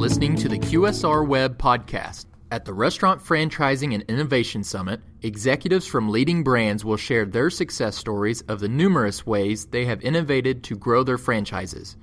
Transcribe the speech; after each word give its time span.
listening 0.00 0.34
to 0.34 0.48
the 0.48 0.58
QSR 0.58 1.28
Web 1.28 1.58
podcast. 1.58 2.24
At 2.50 2.64
the 2.64 2.72
Restaurant 2.72 3.22
Franchising 3.22 3.92
and 3.92 4.02
Innovation 4.04 4.64
Summit, 4.64 5.02
executives 5.20 5.86
from 5.86 6.08
leading 6.08 6.42
brands 6.42 6.86
will 6.86 6.96
share 6.96 7.26
their 7.26 7.50
success 7.50 7.98
stories 7.98 8.40
of 8.48 8.60
the 8.60 8.68
numerous 8.68 9.26
ways 9.26 9.66
they 9.66 9.84
have 9.84 10.00
innovated 10.00 10.64
to 10.64 10.74
grow 10.74 11.04
their 11.04 11.18
franchises. 11.18 11.98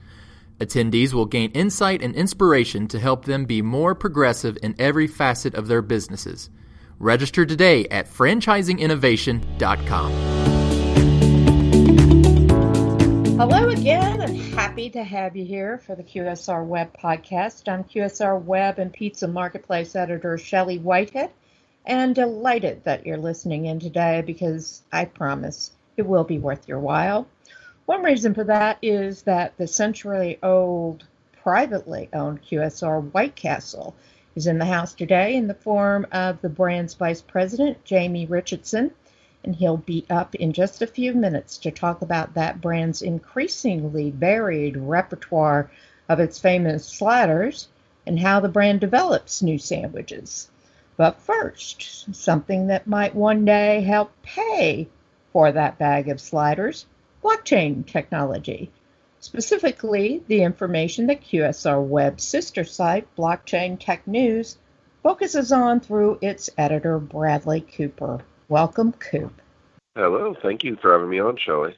Attendees 0.60 1.12
will 1.12 1.26
gain 1.26 1.50
insight 1.54 2.04
and 2.04 2.14
inspiration 2.14 2.88
to 2.88 3.00
help 3.00 3.26
them 3.26 3.46
be 3.46 3.64
more 3.64 3.96
progressive 3.96 4.60
in 4.62 4.76
every 4.78 5.08
facet 5.08 5.56
of 5.56 5.68
their 5.68 5.82
businesses. 5.82 6.52
Register 7.00 7.48
today 7.48 7.88
at 7.88 8.08
franchisinginnovation.com. 8.08 10.57
Hello 13.38 13.70
again, 13.70 14.22
and 14.22 14.36
happy 14.36 14.90
to 14.90 15.04
have 15.04 15.36
you 15.36 15.46
here 15.46 15.78
for 15.78 15.94
the 15.94 16.02
QSR 16.02 16.66
Web 16.66 16.98
podcast. 16.98 17.72
I'm 17.72 17.84
QSR 17.84 18.42
Web 18.42 18.80
and 18.80 18.92
Pizza 18.92 19.28
Marketplace 19.28 19.96
editor 19.96 20.40
Shelley 20.40 20.80
Whitehead, 20.80 21.30
and 21.86 22.16
delighted 22.16 22.84
that 22.86 23.06
you're 23.06 23.16
listening 23.18 23.68
in 23.68 23.80
today 23.80 24.24
because 24.26 24.82
I 24.92 25.06
promise 25.06 25.70
it 25.98 26.08
will 26.08 26.24
be 26.24 26.40
worth 26.40 26.68
your 26.68 26.80
while. 26.80 27.28
One 27.86 28.02
reason 28.02 28.34
for 28.34 28.44
that 28.46 28.80
is 28.82 29.22
that 29.22 29.56
the 29.58 29.68
century 29.68 30.40
old, 30.42 31.04
privately 31.44 32.10
owned 32.14 32.42
QSR 32.42 33.14
White 33.14 33.36
Castle 33.36 33.94
is 34.36 34.48
in 34.48 34.58
the 34.58 34.66
house 34.66 34.96
today 34.96 35.36
in 35.36 35.46
the 35.46 35.54
form 35.54 36.08
of 36.12 36.42
the 36.42 36.50
brand's 36.50 36.96
vice 36.96 37.22
president, 37.22 37.86
Jamie 37.86 38.26
Richardson 38.26 38.90
and 39.44 39.56
he'll 39.56 39.78
be 39.78 40.06
up 40.10 40.36
in 40.36 40.54
just 40.54 40.82
a 40.82 40.88
few 40.88 41.14
minutes 41.14 41.58
to 41.58 41.72
talk 41.72 42.02
about 42.02 42.34
that 42.34 42.62
brand's 42.62 43.02
increasingly 43.02 44.12
varied 44.12 44.76
repertoire 44.78 45.70
of 46.10 46.20
its 46.20 46.40
famous 46.40 46.86
sliders 46.86 47.68
and 48.06 48.20
how 48.20 48.40
the 48.40 48.50
brand 48.50 48.80
develops 48.80 49.42
new 49.42 49.58
sandwiches. 49.58 50.50
But 50.96 51.20
first, 51.20 52.16
something 52.16 52.68
that 52.68 52.88
might 52.88 53.14
one 53.14 53.46
day 53.46 53.82
help 53.82 54.12
pay 54.24 54.88
for 55.34 55.52
that 55.52 55.78
bag 55.78 56.10
of 56.10 56.22
sliders 56.22 56.86
blockchain 57.24 57.86
technology. 57.86 58.72
Specifically, 59.20 60.24
the 60.28 60.44
information 60.44 61.08
that 61.08 61.22
QSR 61.22 61.86
Web 61.86 62.22
sister 62.22 62.64
site, 62.64 63.08
Blockchain 63.18 63.78
Tech 63.80 64.08
News, 64.08 64.58
focuses 65.04 65.52
on 65.52 65.80
through 65.80 66.20
its 66.22 66.50
editor, 66.58 67.00
Bradley 67.00 67.62
Cooper. 67.62 68.22
Welcome, 68.50 68.94
Coop. 68.94 69.42
Hello. 69.96 70.36
Thank 70.42 70.64
you 70.64 70.78
for 70.78 70.94
having 70.94 71.10
me 71.10 71.20
on, 71.20 71.38
Shelley. 71.38 71.76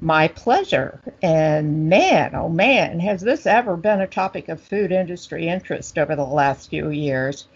My 0.00 0.28
pleasure. 0.28 1.00
And 1.22 1.88
man, 1.88 2.34
oh 2.34 2.48
man, 2.48 3.00
has 3.00 3.22
this 3.22 3.46
ever 3.46 3.76
been 3.76 4.00
a 4.00 4.06
topic 4.06 4.48
of 4.48 4.60
food 4.60 4.92
industry 4.92 5.48
interest 5.48 5.96
over 5.98 6.14
the 6.14 6.24
last 6.24 6.68
few 6.68 6.90
years? 6.90 7.46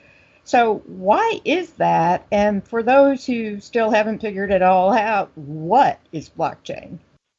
So, 0.45 0.83
why 0.87 1.41
is 1.45 1.73
that? 1.73 2.27
And 2.33 2.67
for 2.67 2.83
those 2.83 3.27
who 3.27 3.61
still 3.61 3.91
haven't 3.91 4.21
figured 4.21 4.51
it 4.51 4.63
all 4.63 4.95
out, 4.95 5.31
what 5.35 6.01
is 6.13 6.31
blockchain? 6.31 6.99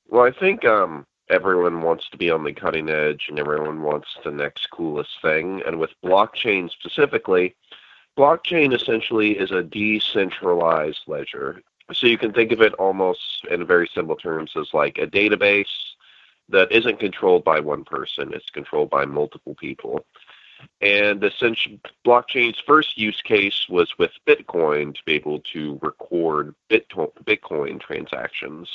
Well, 0.10 0.26
I 0.26 0.32
think 0.32 0.64
um, 0.64 1.08
everyone 1.28 1.82
wants 1.82 2.08
to 2.10 2.18
be 2.18 2.30
on 2.30 2.44
the 2.44 2.54
cutting 2.54 2.88
edge 2.90 3.26
and 3.30 3.40
everyone 3.40 3.82
wants 3.82 4.10
the 4.24 4.32
next 4.32 4.70
coolest 4.70 5.10
thing. 5.24 5.64
And 5.66 5.80
with 5.80 5.90
blockchain 6.06 6.70
specifically, 6.70 7.56
blockchain 8.20 8.74
essentially 8.74 9.32
is 9.40 9.52
a 9.52 9.64
decentralized 9.64 11.04
ledger. 11.08 11.62
So 11.94 12.06
you 12.06 12.18
can 12.18 12.34
think 12.34 12.52
of 12.52 12.62
it 12.62 12.74
almost 12.74 13.46
in 13.50 13.66
very 13.66 13.90
simple 13.96 14.18
terms 14.18 14.52
as 14.58 14.74
like 14.74 14.98
a 14.98 15.08
database 15.08 15.96
that 16.50 16.70
isn't 16.70 17.00
controlled 17.00 17.46
by 17.46 17.62
one 17.62 17.86
person, 17.86 18.34
it's 18.34 18.50
controlled 18.50 18.90
by 18.90 19.06
multiple 19.06 19.56
people. 19.56 20.06
And 20.82 21.24
essentially, 21.24 21.80
blockchain's 22.06 22.60
first 22.60 22.98
use 22.98 23.22
case 23.22 23.68
was 23.70 23.98
with 23.98 24.12
Bitcoin 24.28 24.94
to 24.96 25.02
be 25.06 25.14
able 25.14 25.40
to 25.54 25.80
record 25.82 26.54
Bitcoin 26.70 27.80
transactions. 27.80 28.68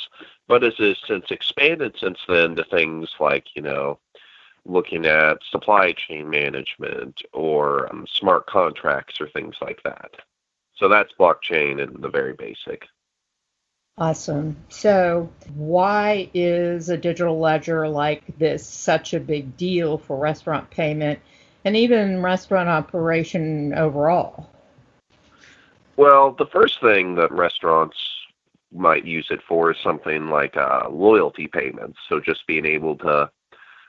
But 0.47 0.63
it 0.63 0.73
has 0.79 0.97
since 1.07 1.29
expanded 1.29 1.95
since 1.99 2.17
then 2.27 2.55
to 2.55 2.63
things 2.63 3.13
like, 3.19 3.55
you 3.55 3.61
know, 3.61 3.99
looking 4.65 5.05
at 5.05 5.37
supply 5.49 5.93
chain 5.93 6.29
management 6.29 7.21
or 7.33 7.89
um, 7.91 8.05
smart 8.11 8.47
contracts 8.47 9.21
or 9.21 9.29
things 9.29 9.55
like 9.61 9.81
that. 9.83 10.11
So 10.75 10.89
that's 10.89 11.13
blockchain 11.19 11.79
in 11.79 12.01
the 12.01 12.09
very 12.09 12.33
basic. 12.33 12.85
Awesome. 13.97 14.57
So, 14.67 15.29
why 15.53 16.29
is 16.33 16.89
a 16.89 16.97
digital 16.97 17.39
ledger 17.39 17.87
like 17.87 18.23
this 18.37 18.67
such 18.67 19.13
a 19.13 19.21
big 19.21 19.55
deal 19.55 19.97
for 19.97 20.17
restaurant 20.17 20.69
payment 20.69 21.19
and 21.63 21.77
even 21.77 22.21
restaurant 22.21 22.67
operation 22.67 23.73
overall? 23.73 24.49
Well, 25.95 26.33
the 26.33 26.47
first 26.47 26.81
thing 26.81 27.15
that 27.15 27.31
restaurants 27.31 27.97
might 28.73 29.05
use 29.05 29.27
it 29.29 29.41
for 29.47 29.71
is 29.71 29.77
something 29.81 30.27
like 30.27 30.57
uh, 30.57 30.89
loyalty 30.89 31.47
payments. 31.47 31.97
So, 32.09 32.19
just 32.19 32.45
being 32.47 32.65
able 32.65 32.97
to 32.97 33.31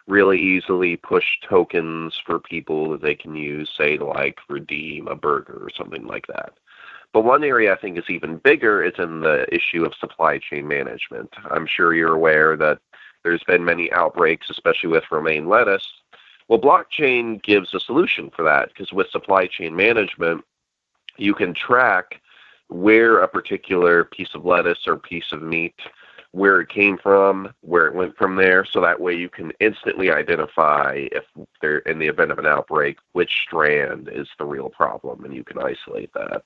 really 0.06 0.38
easily 0.38 0.96
push 0.96 1.24
tokens 1.48 2.20
for 2.24 2.38
people 2.38 2.90
that 2.90 3.02
they 3.02 3.14
can 3.14 3.34
use, 3.34 3.70
say, 3.76 3.96
to 3.96 4.04
like 4.04 4.38
redeem 4.48 5.08
a 5.08 5.16
burger 5.16 5.58
or 5.60 5.70
something 5.70 6.06
like 6.06 6.26
that. 6.28 6.54
But 7.12 7.24
one 7.24 7.44
area 7.44 7.72
I 7.72 7.76
think 7.76 7.98
is 7.98 8.10
even 8.10 8.38
bigger 8.38 8.82
is 8.84 8.92
in 8.98 9.20
the 9.20 9.46
issue 9.54 9.84
of 9.84 9.94
supply 9.94 10.38
chain 10.38 10.68
management. 10.68 11.32
I'm 11.50 11.66
sure 11.66 11.94
you're 11.94 12.14
aware 12.14 12.56
that 12.56 12.78
there's 13.22 13.42
been 13.44 13.64
many 13.64 13.90
outbreaks, 13.92 14.50
especially 14.50 14.90
with 14.90 15.10
romaine 15.10 15.48
lettuce. 15.48 15.88
Well, 16.48 16.60
blockchain 16.60 17.42
gives 17.42 17.74
a 17.74 17.80
solution 17.80 18.30
for 18.30 18.44
that 18.44 18.68
because 18.68 18.92
with 18.92 19.10
supply 19.10 19.46
chain 19.46 19.74
management, 19.74 20.44
you 21.16 21.34
can 21.34 21.54
track 21.54 22.20
where 22.68 23.20
a 23.20 23.28
particular 23.28 24.04
piece 24.04 24.34
of 24.34 24.44
lettuce 24.44 24.86
or 24.86 24.96
piece 24.96 25.32
of 25.32 25.42
meat 25.42 25.74
where 26.36 26.60
it 26.60 26.68
came 26.68 26.98
from, 26.98 27.50
where 27.62 27.86
it 27.86 27.94
went 27.94 28.14
from 28.14 28.36
there, 28.36 28.62
so 28.62 28.78
that 28.78 29.00
way 29.00 29.14
you 29.14 29.26
can 29.26 29.50
instantly 29.58 30.10
identify 30.10 31.08
if 31.10 31.24
there, 31.62 31.78
in 31.78 31.98
the 31.98 32.06
event 32.06 32.30
of 32.30 32.38
an 32.38 32.44
outbreak, 32.44 32.98
which 33.12 33.40
strand 33.46 34.10
is 34.12 34.28
the 34.38 34.44
real 34.44 34.68
problem, 34.68 35.24
and 35.24 35.34
you 35.34 35.42
can 35.42 35.58
isolate 35.58 36.12
that. 36.12 36.42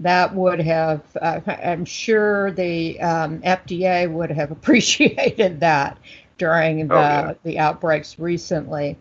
That 0.00 0.34
would 0.34 0.58
have, 0.58 1.02
uh, 1.22 1.40
I'm 1.46 1.84
sure 1.84 2.50
the 2.50 3.00
um, 3.00 3.40
FDA 3.42 4.10
would 4.10 4.30
have 4.32 4.50
appreciated 4.58 5.60
that 5.60 5.96
during 6.36 6.88
the, 6.88 6.94
oh, 6.94 6.98
yeah. 6.98 7.34
the 7.44 7.58
outbreaks 7.60 8.18
recently. 8.18 8.98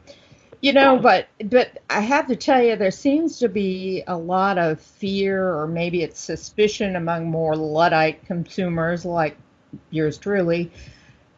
You 0.62 0.74
know, 0.74 1.00
but 1.00 1.30
but 1.46 1.82
I 1.90 2.02
have 2.02 2.28
to 2.28 2.36
tell 2.36 2.62
you, 2.62 2.76
there 2.76 2.92
seems 2.92 3.40
to 3.40 3.48
be 3.48 4.04
a 4.08 4.18
lot 4.18 4.60
of 4.60 4.80
fear, 4.80 5.56
or 5.58 5.68
maybe 5.68 6.04
it's 6.04 6.20
suspicion 6.20 6.98
among 6.98 7.32
more 7.32 7.56
luddite 7.56 8.26
consumers 8.26 9.06
like 9.06 9.38
yours 9.90 10.18
truly. 10.18 10.72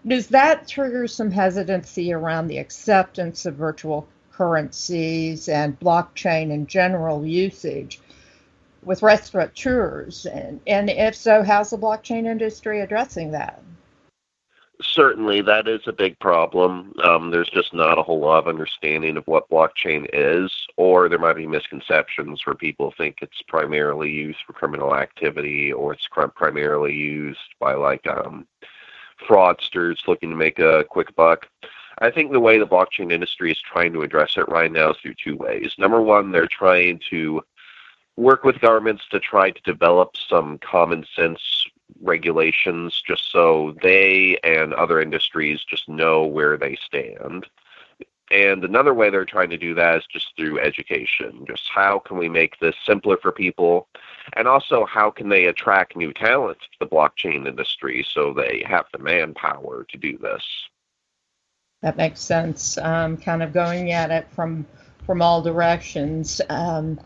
Does 0.06 0.28
that 0.28 0.68
trigger 0.68 1.08
some 1.08 1.32
hesitancy 1.32 2.12
around 2.14 2.48
the 2.48 2.58
acceptance 2.58 3.46
of 3.46 3.56
virtual 3.56 4.08
currencies 4.32 5.48
and 5.48 5.80
blockchain 5.80 6.52
in 6.52 6.66
general 6.66 7.26
usage 7.26 8.00
with 8.84 9.04
restaurateurs? 9.04 10.26
And, 10.26 10.60
and 10.66 10.90
if 10.90 11.16
so, 11.16 11.44
how's 11.44 11.70
the 11.70 11.78
blockchain 11.78 12.26
industry 12.26 12.82
addressing 12.82 13.32
that? 13.32 13.62
Certainly, 14.84 15.42
that 15.42 15.68
is 15.68 15.82
a 15.86 15.94
big 15.94 16.18
problem. 16.20 16.94
Um, 17.04 17.30
there's 17.30 17.50
just 17.50 17.74
not 17.74 17.98
a 17.98 18.04
whole 18.04 18.20
lot 18.20 18.40
of 18.40 18.48
understanding 18.48 19.18
of 19.18 19.28
what 19.28 19.50
blockchain 19.50 20.08
is, 20.14 20.52
or 20.78 21.08
there 21.08 21.20
might 21.20 21.36
be 21.36 21.48
misconceptions 21.48 22.46
where 22.46 22.56
people 22.56 22.94
think 22.98 23.20
it's 23.22 23.42
primarily 23.44 24.10
used 24.10 24.40
for 24.46 24.54
criminal 24.54 24.96
activity, 24.96 25.72
or 25.72 25.94
it's 25.94 26.08
primarily 26.36 26.94
used 26.94 27.40
by 27.60 27.74
like 27.74 28.06
um, 28.08 28.48
fraudsters 29.28 30.08
looking 30.08 30.30
to 30.30 30.36
make 30.36 30.60
a 30.60 30.84
quick 30.90 31.16
buck. 31.16 31.48
I 32.00 32.10
think 32.10 32.32
the 32.32 32.40
way 32.40 32.58
the 32.58 32.66
blockchain 32.66 33.12
industry 33.12 33.52
is 33.52 33.62
trying 33.62 33.94
to 33.94 34.02
address 34.02 34.36
it 34.38 34.50
right 34.50 34.72
now 34.72 34.92
is 34.92 34.98
through 34.98 35.16
two 35.24 35.36
ways. 35.36 35.76
Number 35.78 36.02
one, 36.02 36.32
they're 36.32 36.48
trying 36.48 37.00
to 37.12 37.42
work 38.18 38.44
with 38.44 38.60
governments 38.60 39.04
to 39.12 39.20
try 39.20 39.52
to 39.52 39.62
develop 39.62 40.16
some 40.18 40.58
common 40.60 41.06
sense 41.16 41.68
regulations 42.02 43.02
just 43.06 43.32
so 43.32 43.76
they 43.82 44.38
and 44.44 44.74
other 44.74 45.02
industries 45.02 45.64
just 45.64 45.90
know 45.90 46.26
where 46.26 46.58
they 46.58 46.78
stand. 46.86 47.48
And 48.32 48.64
another 48.64 48.94
way 48.94 49.10
they're 49.10 49.26
trying 49.26 49.50
to 49.50 49.58
do 49.58 49.76
that 49.76 49.98
is 49.98 50.06
just 50.10 50.34
through 50.38 50.60
education. 50.60 51.44
Just 51.46 51.70
how 51.70 52.00
can 52.00 52.18
we 52.18 52.30
make 52.30 52.58
this 52.60 52.76
simpler 52.86 53.18
for 53.18 53.32
people? 53.34 53.90
And 54.38 54.48
also, 54.48 54.86
how 54.86 55.12
can 55.12 55.28
they 55.28 55.46
attract 55.46 55.98
new 55.98 56.14
talent 56.14 56.60
to 56.62 56.68
the 56.80 56.88
blockchain 56.88 57.46
industry 57.46 58.06
so 58.10 58.34
they 58.34 58.64
have 58.66 58.86
the 58.94 59.00
manpower 59.00 59.86
to 59.90 59.98
do 59.98 60.18
this? 60.18 60.44
That 61.82 61.98
makes 61.98 62.22
sense. 62.22 62.78
Um, 62.78 63.18
kind 63.18 63.44
of 63.44 63.52
going 63.52 63.92
at 63.92 64.12
it 64.12 64.28
from 64.32 64.66
from 65.06 65.22
all 65.22 65.42
directions. 65.42 66.40
Um, 66.48 67.02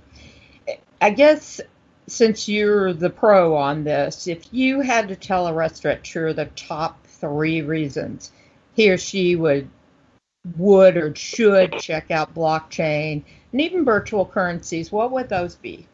I 1.02 1.10
guess 1.10 1.60
since 2.08 2.48
you're 2.48 2.94
the 2.94 3.10
pro 3.10 3.56
on 3.56 3.84
this, 3.84 4.28
if 4.28 4.54
you 4.54 4.82
had 4.82 5.08
to 5.08 5.16
tell 5.16 5.48
a 5.48 5.54
restaurateur 5.54 6.34
the 6.34 6.46
top 6.56 7.06
three 7.06 7.62
reasons 7.62 8.32
he 8.76 8.92
or 8.92 8.98
she 8.98 9.36
would 9.36 9.70
would 10.58 10.96
or 10.96 11.16
should 11.16 11.72
check 11.80 12.12
out 12.12 12.36
blockchain 12.36 13.24
and 13.52 13.62
even 13.62 13.84
virtual 13.84 14.26
currencies, 14.26 14.92
what 14.92 15.12
would 15.12 15.30
those 15.30 15.56
be? 15.56 15.88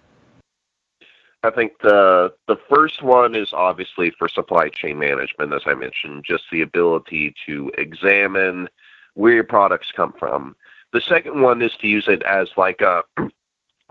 I 1.43 1.49
think 1.49 1.73
the 1.81 2.33
the 2.47 2.57
first 2.69 3.01
one 3.01 3.33
is 3.33 3.53
obviously 3.53 4.11
for 4.11 4.27
supply 4.27 4.69
chain 4.69 4.99
management, 4.99 5.53
as 5.53 5.63
I 5.65 5.73
mentioned, 5.73 6.23
just 6.25 6.43
the 6.51 6.61
ability 6.61 7.33
to 7.45 7.71
examine 7.77 8.67
where 9.13 9.33
your 9.33 9.43
products 9.43 9.91
come 9.95 10.13
from. 10.19 10.55
The 10.93 11.01
second 11.01 11.41
one 11.41 11.61
is 11.61 11.75
to 11.77 11.87
use 11.87 12.07
it 12.07 12.21
as 12.23 12.49
like 12.57 12.81
a 12.81 13.03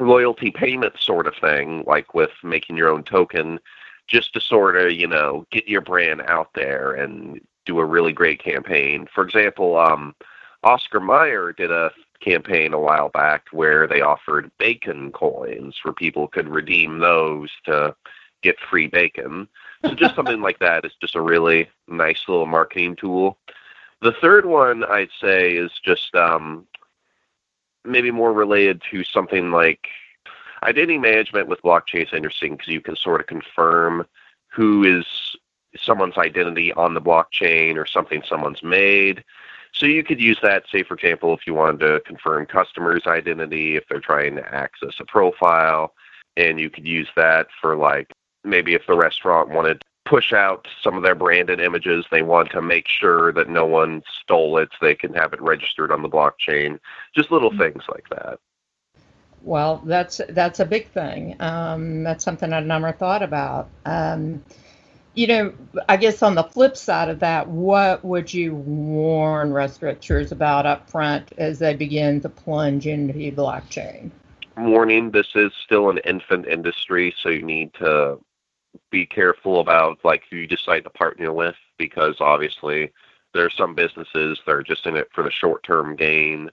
loyalty 0.01 0.51
payment 0.51 0.95
sort 0.99 1.27
of 1.27 1.35
thing, 1.41 1.85
like 1.87 2.15
with 2.15 2.31
making 2.43 2.77
your 2.77 2.89
own 2.89 3.05
token, 3.05 3.61
just 4.07 4.33
to 4.35 4.41
sort 4.41 4.77
of, 4.77 4.93
you 4.93 5.07
know, 5.07 5.47
get 5.51 5.69
your 5.69 5.81
brand 5.81 6.23
out 6.23 6.51
there 6.55 6.93
and 6.93 7.41
do 7.67 7.79
a 7.79 7.85
really 7.85 8.13
great 8.13 8.43
campaign. 8.43 9.07
For 9.15 9.25
example, 9.25 9.79
um, 9.79 10.15
Oscar 10.65 11.01
Mayer 11.01 11.53
did 11.53 11.71
a 11.71 11.91
campaign 12.21 12.73
a 12.73 12.81
while 12.81 13.09
back 13.09 13.47
where 13.51 13.87
they 13.87 14.01
offered 14.01 14.51
bacon 14.59 15.11
coins 15.13 15.79
where 15.83 15.95
people 15.95 16.29
could 16.29 16.49
redeem 16.49 16.99
those 16.99 17.51
to 17.65 17.95
get 18.43 18.59
free 18.71 18.87
bacon. 18.87 19.49
So 19.85 19.95
just 19.95 20.15
something 20.15 20.41
like 20.43 20.59
that 20.59 20.85
is 20.85 20.93
just 21.01 21.15
a 21.15 21.23
really 21.23 21.69
nice 21.89 22.23
little 22.29 22.47
marketing 22.47 22.97
tool. 22.97 23.39
The 24.03 24.13
third 24.21 24.47
one 24.47 24.85
I'd 24.85 25.11
say 25.21 25.53
is 25.53 25.71
just 25.85 26.15
um, 26.15 26.67
maybe 27.85 28.11
more 28.11 28.33
related 28.33 28.83
to 28.91 29.05
something 29.05 29.51
like 29.51 29.89
identity 30.63 30.99
management 30.99 31.49
with 31.49 31.63
blockchain 31.63 32.07
is 32.07 32.13
interesting 32.13 32.53
because 32.53 32.69
you 32.69 32.81
can 32.81 32.97
sort 32.97 33.21
of 33.21 33.27
confirm 33.27 34.07
who 34.49 34.85
is 34.85 35.07
someone's 35.77 36.19
identity 36.19 36.73
on 36.75 36.95
the 36.95 37.01
blockchain 37.01 37.77
or 37.77 37.87
something 37.87 38.23
someone's 38.29 38.63
made. 38.63 39.25
So 39.73 39.87
you 39.87 40.03
could 40.03 40.21
use 40.21 40.39
that, 40.43 40.65
say, 40.71 40.83
for 40.83 40.95
example, 40.95 41.33
if 41.33 41.47
you 41.47 41.55
wanted 41.55 41.81
to 41.81 42.01
confirm 42.01 42.47
customers' 42.47 43.07
identity, 43.07 43.77
if 43.77 43.85
they're 43.89 44.01
trying 44.01 44.35
to 44.37 44.55
access 44.55 44.95
a 44.99 45.05
profile, 45.05 45.95
and 46.37 46.59
you 46.59 46.71
could 46.71 46.87
use 46.87 47.09
that 47.17 47.47
for 47.61 47.77
like 47.77 48.11
maybe 48.45 48.75
if 48.75 48.87
the 48.87 48.97
restaurant 48.97 49.51
wanted 49.51 49.83
push 50.11 50.33
out 50.33 50.67
some 50.83 50.97
of 50.97 51.05
their 51.05 51.15
branded 51.15 51.61
images, 51.61 52.05
they 52.11 52.21
want 52.21 52.51
to 52.51 52.61
make 52.61 52.89
sure 52.89 53.33
that 53.33 53.49
no 53.49 53.65
one 53.65 54.03
stole 54.21 54.59
it, 54.59 54.69
so 54.73 54.85
they 54.85 54.95
can 54.97 55.15
have 55.15 55.33
it 55.33 55.41
registered 55.41 55.93
on 55.93 56.03
the 56.03 56.09
blockchain. 56.09 56.81
Just 57.15 57.31
little 57.31 57.51
mm-hmm. 57.51 57.61
things 57.61 57.85
like 57.89 58.09
that. 58.11 58.41
Well, 59.43 59.81
that's 59.87 60.21
that's 60.31 60.59
a 60.59 60.67
big 60.67 60.89
thing. 60.89 61.37
Um, 61.39 62.03
that's 62.03 62.25
something 62.25 62.53
I'd 62.53 62.67
never 62.67 62.91
thought 62.91 63.23
about. 63.23 63.69
Um, 63.87 64.43
you 65.15 65.29
know, 65.29 65.53
I 65.89 65.97
guess 65.97 66.23
on 66.25 66.35
the 66.35 66.43
flip 66.43 66.77
side 66.77 67.09
of 67.09 67.21
that, 67.21 67.47
what 67.47 68.05
would 68.05 68.35
you 68.35 68.55
warn 68.57 69.53
restaurateurs 69.53 70.33
about 70.33 70.67
up 70.67 70.91
front 70.91 71.33
as 71.39 71.61
they 71.61 71.75
begin 71.75 72.21
to 72.23 72.29
plunge 72.29 72.89
into 72.89 73.15
blockchain? 73.15 74.11
Warning: 74.59 75.13
This 75.13 75.29
is 75.37 75.53
still 75.65 75.89
an 75.89 75.99
infant 75.99 76.47
industry, 76.47 77.15
so 77.23 77.29
you 77.29 77.43
need 77.43 77.73
to 77.75 78.19
be 78.91 79.07
careful 79.07 79.61
about 79.61 79.99
like 80.05 80.23
who 80.31 80.37
you 80.37 80.47
decide 80.47 80.85
to 80.85 80.91
partner 80.91 81.33
with, 81.33 81.57
because 81.79 82.17
obviously 82.21 82.93
there 83.33 83.45
are 83.45 83.51
some 83.51 83.75
businesses 83.75 84.41
that 84.45 84.55
are 84.55 84.63
just 84.63 84.87
in 84.87 84.97
it 84.97 85.09
for 85.13 85.23
the 85.23 85.31
short-term 85.31 85.97
gain 85.97 86.51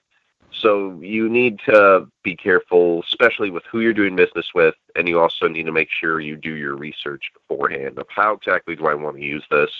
so 0.51 0.99
you 1.01 1.29
need 1.29 1.59
to 1.65 2.07
be 2.23 2.35
careful, 2.35 3.03
especially 3.03 3.51
with 3.51 3.63
who 3.65 3.81
you're 3.81 3.93
doing 3.93 4.15
business 4.15 4.53
with, 4.55 4.75
and 4.95 5.07
you 5.07 5.19
also 5.19 5.47
need 5.47 5.65
to 5.65 5.71
make 5.71 5.89
sure 5.91 6.19
you 6.19 6.35
do 6.35 6.55
your 6.55 6.75
research 6.75 7.31
beforehand 7.33 7.99
of 7.99 8.07
how 8.09 8.33
exactly 8.33 8.75
do 8.75 8.87
I 8.87 8.95
want 8.95 9.17
to 9.17 9.23
use 9.23 9.45
this. 9.51 9.71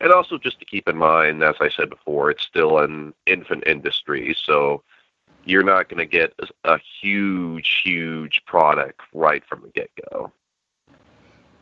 And 0.00 0.12
also 0.12 0.38
just 0.38 0.58
to 0.60 0.66
keep 0.66 0.88
in 0.88 0.96
mind, 0.96 1.42
as 1.42 1.56
I 1.60 1.70
said 1.70 1.88
before, 1.88 2.30
it's 2.30 2.44
still 2.44 2.78
an 2.78 3.14
infant 3.26 3.64
industry, 3.66 4.36
so 4.38 4.82
you're 5.44 5.62
not 5.62 5.88
going 5.88 5.98
to 5.98 6.06
get 6.06 6.34
a 6.64 6.78
huge, 7.00 7.80
huge 7.82 8.42
product 8.44 9.00
right 9.14 9.42
from 9.48 9.62
the 9.62 9.68
get-go. 9.68 10.30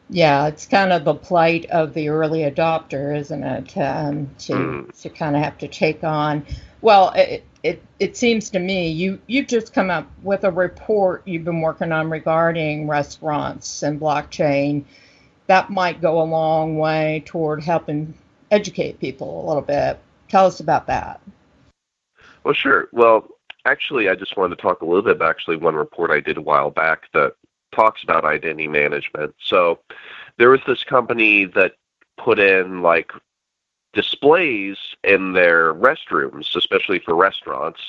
Yeah, 0.08 0.46
it's 0.46 0.66
kind 0.66 0.92
of 0.92 1.04
the 1.04 1.14
plight 1.14 1.66
of 1.66 1.92
the 1.92 2.08
early 2.10 2.40
adopter, 2.40 3.16
isn't 3.16 3.42
it? 3.42 3.76
Um, 3.76 4.30
to 4.38 4.52
mm. 4.52 5.02
to 5.02 5.10
kind 5.10 5.34
of 5.34 5.42
have 5.42 5.58
to 5.58 5.68
take 5.68 6.04
on. 6.04 6.46
Well, 6.80 7.12
it, 7.16 7.44
it 7.64 7.82
it 7.98 8.16
seems 8.16 8.50
to 8.50 8.60
me 8.60 8.88
you 8.88 9.18
you've 9.26 9.48
just 9.48 9.72
come 9.74 9.90
up 9.90 10.08
with 10.22 10.44
a 10.44 10.50
report 10.50 11.26
you've 11.26 11.44
been 11.44 11.60
working 11.60 11.90
on 11.90 12.08
regarding 12.08 12.86
restaurants 12.86 13.82
and 13.82 14.00
blockchain. 14.00 14.84
That 15.48 15.70
might 15.70 16.00
go 16.00 16.22
a 16.22 16.24
long 16.24 16.78
way 16.78 17.24
toward 17.26 17.62
helping 17.62 18.14
educate 18.52 19.00
people 19.00 19.44
a 19.44 19.46
little 19.46 19.62
bit. 19.62 19.98
Tell 20.28 20.46
us 20.46 20.60
about 20.60 20.86
that. 20.86 21.20
Well, 22.44 22.54
sure. 22.54 22.88
Well, 22.92 23.26
actually, 23.64 24.08
I 24.08 24.14
just 24.14 24.36
wanted 24.36 24.56
to 24.56 24.62
talk 24.62 24.82
a 24.82 24.84
little 24.84 25.02
bit 25.02 25.16
about 25.16 25.30
actually 25.30 25.56
one 25.56 25.74
report 25.74 26.12
I 26.12 26.20
did 26.20 26.36
a 26.36 26.42
while 26.42 26.70
back 26.70 27.10
that 27.12 27.34
talks 27.72 28.02
about 28.02 28.24
identity 28.24 28.68
management. 28.68 29.34
So 29.40 29.80
there 30.38 30.50
was 30.50 30.60
this 30.66 30.84
company 30.84 31.44
that 31.46 31.72
put 32.16 32.38
in 32.38 32.82
like 32.82 33.12
displays 33.92 34.76
in 35.04 35.32
their 35.32 35.74
restrooms, 35.74 36.54
especially 36.54 36.98
for 36.98 37.14
restaurants. 37.14 37.80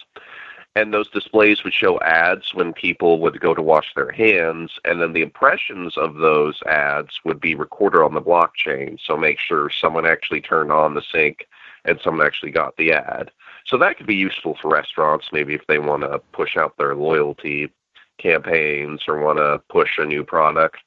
And 0.75 0.93
those 0.93 1.09
displays 1.09 1.63
would 1.63 1.73
show 1.73 1.99
ads 2.01 2.53
when 2.53 2.71
people 2.71 3.19
would 3.19 3.39
go 3.39 3.55
to 3.55 3.63
wash 3.63 3.95
their 3.95 4.11
hands, 4.11 4.73
and 4.85 5.01
then 5.01 5.13
the 5.13 5.23
impressions 5.23 5.97
of 5.97 6.17
those 6.17 6.61
ads 6.67 7.19
would 7.25 7.39
be 7.39 7.55
recorded 7.55 7.99
on 8.03 8.13
the 8.13 8.21
blockchain. 8.21 8.99
So 9.03 9.17
make 9.17 9.39
sure 9.39 9.71
someone 9.71 10.05
actually 10.05 10.39
turned 10.39 10.71
on 10.71 10.93
the 10.93 11.01
sink 11.01 11.47
and 11.85 11.99
someone 12.03 12.27
actually 12.27 12.51
got 12.51 12.77
the 12.77 12.93
ad. 12.93 13.31
So 13.65 13.77
that 13.79 13.97
could 13.97 14.05
be 14.05 14.15
useful 14.15 14.55
for 14.61 14.69
restaurants, 14.69 15.29
maybe 15.33 15.55
if 15.55 15.65
they 15.67 15.79
want 15.79 16.03
to 16.03 16.19
push 16.31 16.55
out 16.55 16.77
their 16.77 16.95
loyalty 16.95 17.71
campaigns 18.17 19.03
or 19.07 19.19
want 19.21 19.37
to 19.37 19.61
push 19.69 19.97
a 19.97 20.05
new 20.05 20.23
product. 20.23 20.77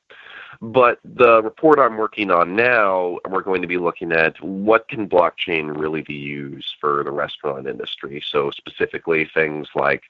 But 0.61 0.99
the 1.05 1.43
report 1.43 1.79
I'm 1.79 1.97
working 1.97 2.31
on 2.31 2.55
now, 2.55 3.19
we're 3.29 3.43
going 3.43 3.63
to 3.63 3.69
be 3.69 3.79
looking 3.79 4.13
at 4.13 4.43
what 4.43 4.89
can 4.89 5.09
blockchain 5.09 5.79
really 5.79 6.03
be 6.03 6.15
used 6.15 6.75
for 6.81 7.03
the 7.03 7.13
restaurant 7.13 7.67
industry. 7.67 8.23
So 8.27 8.51
specifically 8.51 9.25
things 9.33 9.69
like 9.75 10.03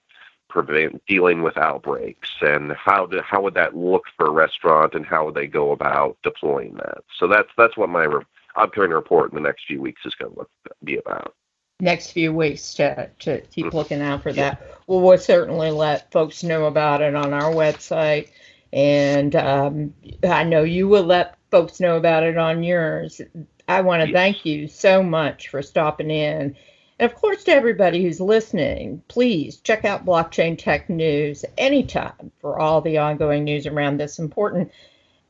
prevent 0.48 1.00
dealing 1.06 1.42
with 1.42 1.56
outbreaks 1.56 2.30
and 2.40 2.72
how 2.72 3.06
do, 3.06 3.20
how 3.22 3.40
would 3.40 3.54
that 3.54 3.76
look 3.76 4.04
for 4.16 4.26
a 4.26 4.32
restaurant 4.32 4.94
and 4.94 5.06
how 5.06 5.24
would 5.24 5.34
they 5.34 5.46
go 5.46 5.70
about 5.70 6.18
deploying 6.24 6.74
that. 6.74 7.04
So 7.16 7.28
that's 7.28 7.50
that's 7.56 7.76
what 7.76 7.88
my 7.88 8.04
re- 8.04 8.24
upcoming 8.56 8.90
report 8.90 9.30
in 9.30 9.36
the 9.36 9.46
next 9.46 9.66
few 9.66 9.80
weeks 9.80 10.04
is 10.04 10.16
going 10.16 10.32
to 10.32 10.38
look, 10.38 10.50
be 10.82 10.96
about 10.96 11.34
next 11.80 12.12
few 12.12 12.32
weeks 12.32 12.74
to, 12.74 13.10
to 13.20 13.40
keep 13.42 13.72
looking 13.72 14.00
out 14.00 14.22
for 14.22 14.32
that. 14.32 14.78
Well, 14.86 15.00
we'll 15.00 15.18
certainly 15.18 15.70
let 15.70 16.10
folks 16.12 16.42
know 16.42 16.66
about 16.66 17.02
it 17.02 17.14
on 17.14 17.32
our 17.32 17.52
website. 17.52 18.28
And 18.72 19.34
um, 19.36 19.94
I 20.22 20.44
know 20.44 20.62
you 20.62 20.88
will 20.88 21.04
let 21.04 21.36
folks 21.50 21.80
know 21.80 21.96
about 21.96 22.22
it 22.22 22.36
on 22.36 22.62
yours. 22.62 23.20
I 23.66 23.80
want 23.82 24.02
to 24.02 24.08
yes. 24.08 24.14
thank 24.14 24.44
you 24.44 24.68
so 24.68 25.02
much 25.02 25.48
for 25.48 25.62
stopping 25.62 26.10
in. 26.10 26.56
And 26.98 27.10
of 27.10 27.16
course, 27.16 27.44
to 27.44 27.52
everybody 27.52 28.02
who's 28.02 28.20
listening, 28.20 29.02
please 29.08 29.56
check 29.56 29.84
out 29.84 30.04
Blockchain 30.04 30.58
Tech 30.58 30.90
News 30.90 31.44
anytime 31.56 32.30
for 32.40 32.58
all 32.60 32.80
the 32.80 32.98
ongoing 32.98 33.44
news 33.44 33.66
around 33.66 33.96
this 33.96 34.18
important 34.18 34.70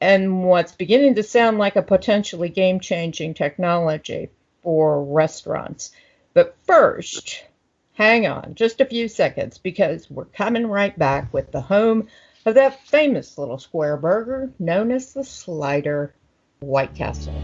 and 0.00 0.42
what's 0.44 0.72
beginning 0.72 1.14
to 1.14 1.22
sound 1.22 1.58
like 1.58 1.76
a 1.76 1.82
potentially 1.82 2.48
game 2.48 2.80
changing 2.80 3.34
technology 3.34 4.30
for 4.62 5.04
restaurants. 5.04 5.92
But 6.32 6.56
first, 6.64 7.44
hang 7.94 8.26
on 8.26 8.54
just 8.54 8.80
a 8.80 8.86
few 8.86 9.08
seconds 9.08 9.58
because 9.58 10.08
we're 10.08 10.26
coming 10.26 10.66
right 10.66 10.96
back 10.96 11.32
with 11.34 11.50
the 11.50 11.60
home 11.60 12.06
of 12.46 12.54
that 12.54 12.86
famous 12.86 13.36
little 13.36 13.58
square 13.58 13.96
burger 13.96 14.52
known 14.60 14.92
as 14.92 15.12
the 15.12 15.24
Slider 15.24 16.14
White 16.60 16.94
Castle. 16.94 17.34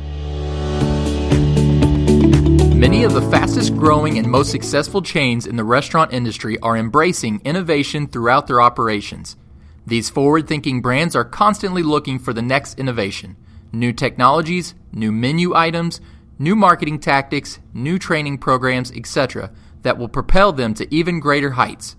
Many 2.76 3.02
of 3.02 3.12
the 3.12 3.26
fastest 3.28 3.74
growing 3.74 4.18
and 4.18 4.30
most 4.30 4.52
successful 4.52 5.02
chains 5.02 5.46
in 5.46 5.56
the 5.56 5.64
restaurant 5.64 6.12
industry 6.12 6.56
are 6.60 6.76
embracing 6.76 7.40
innovation 7.44 8.06
throughout 8.06 8.46
their 8.46 8.60
operations. 8.60 9.36
These 9.84 10.10
forward 10.10 10.46
thinking 10.46 10.80
brands 10.80 11.16
are 11.16 11.24
constantly 11.24 11.82
looking 11.82 12.20
for 12.20 12.32
the 12.32 12.42
next 12.42 12.78
innovation, 12.78 13.36
new 13.72 13.92
technologies, 13.92 14.74
new 14.92 15.10
menu 15.10 15.54
items, 15.54 16.00
new 16.38 16.56
marketing 16.56 16.98
tactics, 16.98 17.58
new 17.72 17.98
training 17.98 18.38
programs, 18.38 18.90
etc., 18.92 19.50
that 19.82 19.98
will 19.98 20.08
propel 20.08 20.52
them 20.52 20.74
to 20.74 20.94
even 20.94 21.20
greater 21.20 21.52
heights. 21.52 21.96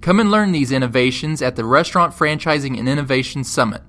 Come 0.00 0.20
and 0.20 0.30
learn 0.30 0.52
these 0.52 0.72
innovations 0.72 1.40
at 1.40 1.56
the 1.56 1.64
Restaurant 1.64 2.12
Franchising 2.12 2.78
and 2.78 2.88
Innovation 2.88 3.44
Summit. 3.44 3.82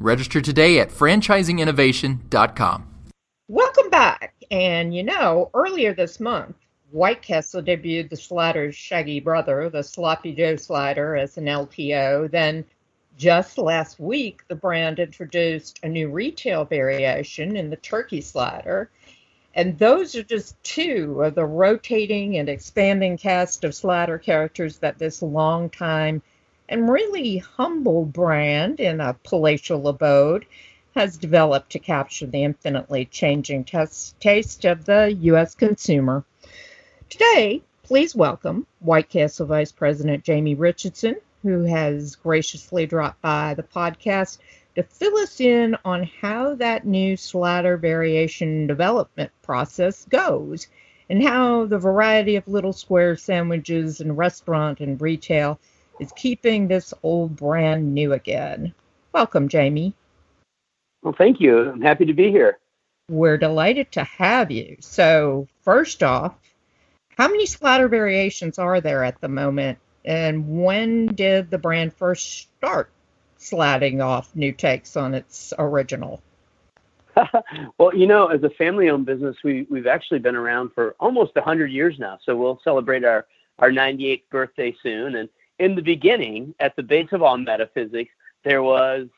Register 0.00 0.40
today 0.40 0.80
at 0.80 0.90
franchisinginnovation.com. 0.90 2.94
Welcome 3.48 3.90
back. 3.90 4.34
And 4.50 4.94
you 4.94 5.02
know, 5.02 5.50
earlier 5.54 5.92
this 5.92 6.20
month, 6.20 6.56
White 6.90 7.20
Castle 7.20 7.62
debuted 7.62 8.08
the 8.08 8.16
Slider's 8.16 8.74
shaggy 8.74 9.20
brother, 9.20 9.68
the 9.68 9.82
Sloppy 9.82 10.34
Joe 10.34 10.56
Slider, 10.56 11.16
as 11.16 11.36
an 11.36 11.44
LTO. 11.44 12.30
Then, 12.30 12.64
just 13.18 13.58
last 13.58 14.00
week, 14.00 14.40
the 14.48 14.54
brand 14.54 14.98
introduced 14.98 15.80
a 15.82 15.88
new 15.88 16.08
retail 16.08 16.64
variation 16.64 17.56
in 17.56 17.68
the 17.68 17.76
Turkey 17.76 18.22
Slider. 18.22 18.90
And 19.58 19.76
those 19.76 20.14
are 20.14 20.22
just 20.22 20.54
two 20.62 21.20
of 21.20 21.34
the 21.34 21.44
rotating 21.44 22.38
and 22.38 22.48
expanding 22.48 23.18
cast 23.18 23.64
of 23.64 23.74
slider 23.74 24.16
characters 24.16 24.78
that 24.78 25.00
this 25.00 25.20
long 25.20 25.68
time 25.68 26.22
and 26.68 26.88
really 26.88 27.38
humble 27.38 28.04
brand 28.04 28.78
in 28.78 29.00
a 29.00 29.16
palatial 29.24 29.88
abode 29.88 30.46
has 30.94 31.16
developed 31.16 31.70
to 31.70 31.80
capture 31.80 32.26
the 32.26 32.44
infinitely 32.44 33.06
changing 33.06 33.64
taste 33.64 34.64
of 34.64 34.84
the 34.84 35.12
U.S. 35.22 35.56
consumer. 35.56 36.24
Today, 37.10 37.60
please 37.82 38.14
welcome 38.14 38.64
White 38.78 39.08
Castle 39.08 39.46
Vice 39.46 39.72
President 39.72 40.22
Jamie 40.22 40.54
Richardson, 40.54 41.16
who 41.42 41.64
has 41.64 42.16
graciously 42.16 42.86
dropped 42.86 43.20
by 43.22 43.54
the 43.54 43.62
podcast 43.62 44.38
to 44.74 44.82
fill 44.82 45.16
us 45.18 45.40
in 45.40 45.76
on 45.84 46.08
how 46.20 46.54
that 46.54 46.86
new 46.86 47.16
slider 47.16 47.76
variation 47.76 48.66
development 48.66 49.30
process 49.42 50.04
goes 50.06 50.68
and 51.10 51.22
how 51.22 51.66
the 51.66 51.78
variety 51.78 52.36
of 52.36 52.46
little 52.46 52.72
square 52.72 53.16
sandwiches 53.16 54.00
in 54.00 54.14
restaurant 54.14 54.80
and 54.80 55.00
retail 55.00 55.58
is 56.00 56.12
keeping 56.12 56.68
this 56.68 56.94
old 57.02 57.34
brand 57.34 57.94
new 57.94 58.12
again. 58.12 58.72
Welcome, 59.12 59.48
Jamie. 59.48 59.94
Well, 61.02 61.14
thank 61.16 61.40
you. 61.40 61.70
I'm 61.70 61.80
happy 61.80 62.04
to 62.04 62.12
be 62.12 62.30
here. 62.30 62.58
We're 63.08 63.38
delighted 63.38 63.90
to 63.92 64.04
have 64.04 64.50
you. 64.50 64.76
So, 64.80 65.48
first 65.62 66.02
off, 66.02 66.34
how 67.16 67.28
many 67.28 67.46
slider 67.46 67.88
variations 67.88 68.58
are 68.58 68.80
there 68.80 69.02
at 69.02 69.20
the 69.20 69.28
moment? 69.28 69.78
And 70.08 70.64
when 70.64 71.08
did 71.08 71.50
the 71.50 71.58
brand 71.58 71.92
first 71.92 72.48
start 72.56 72.90
sliding 73.36 74.00
off 74.00 74.34
new 74.34 74.52
takes 74.52 74.96
on 74.96 75.12
its 75.12 75.52
original? 75.58 76.22
well, 77.78 77.94
you 77.94 78.06
know, 78.06 78.28
as 78.28 78.42
a 78.42 78.48
family 78.48 78.88
owned 78.88 79.04
business, 79.04 79.36
we, 79.44 79.66
we've 79.68 79.86
actually 79.86 80.20
been 80.20 80.34
around 80.34 80.70
for 80.72 80.96
almost 80.98 81.34
100 81.34 81.70
years 81.70 81.98
now. 81.98 82.18
So, 82.24 82.34
we'll 82.34 82.58
celebrate 82.64 83.04
our, 83.04 83.26
our 83.58 83.70
98th 83.70 84.22
birthday 84.30 84.74
soon. 84.82 85.14
And 85.14 85.28
in 85.58 85.74
the 85.74 85.82
beginning, 85.82 86.54
at 86.58 86.74
the 86.74 86.82
base 86.82 87.08
of 87.12 87.22
all 87.22 87.36
metaphysics, 87.36 88.10
there 88.44 88.62
was 88.62 89.08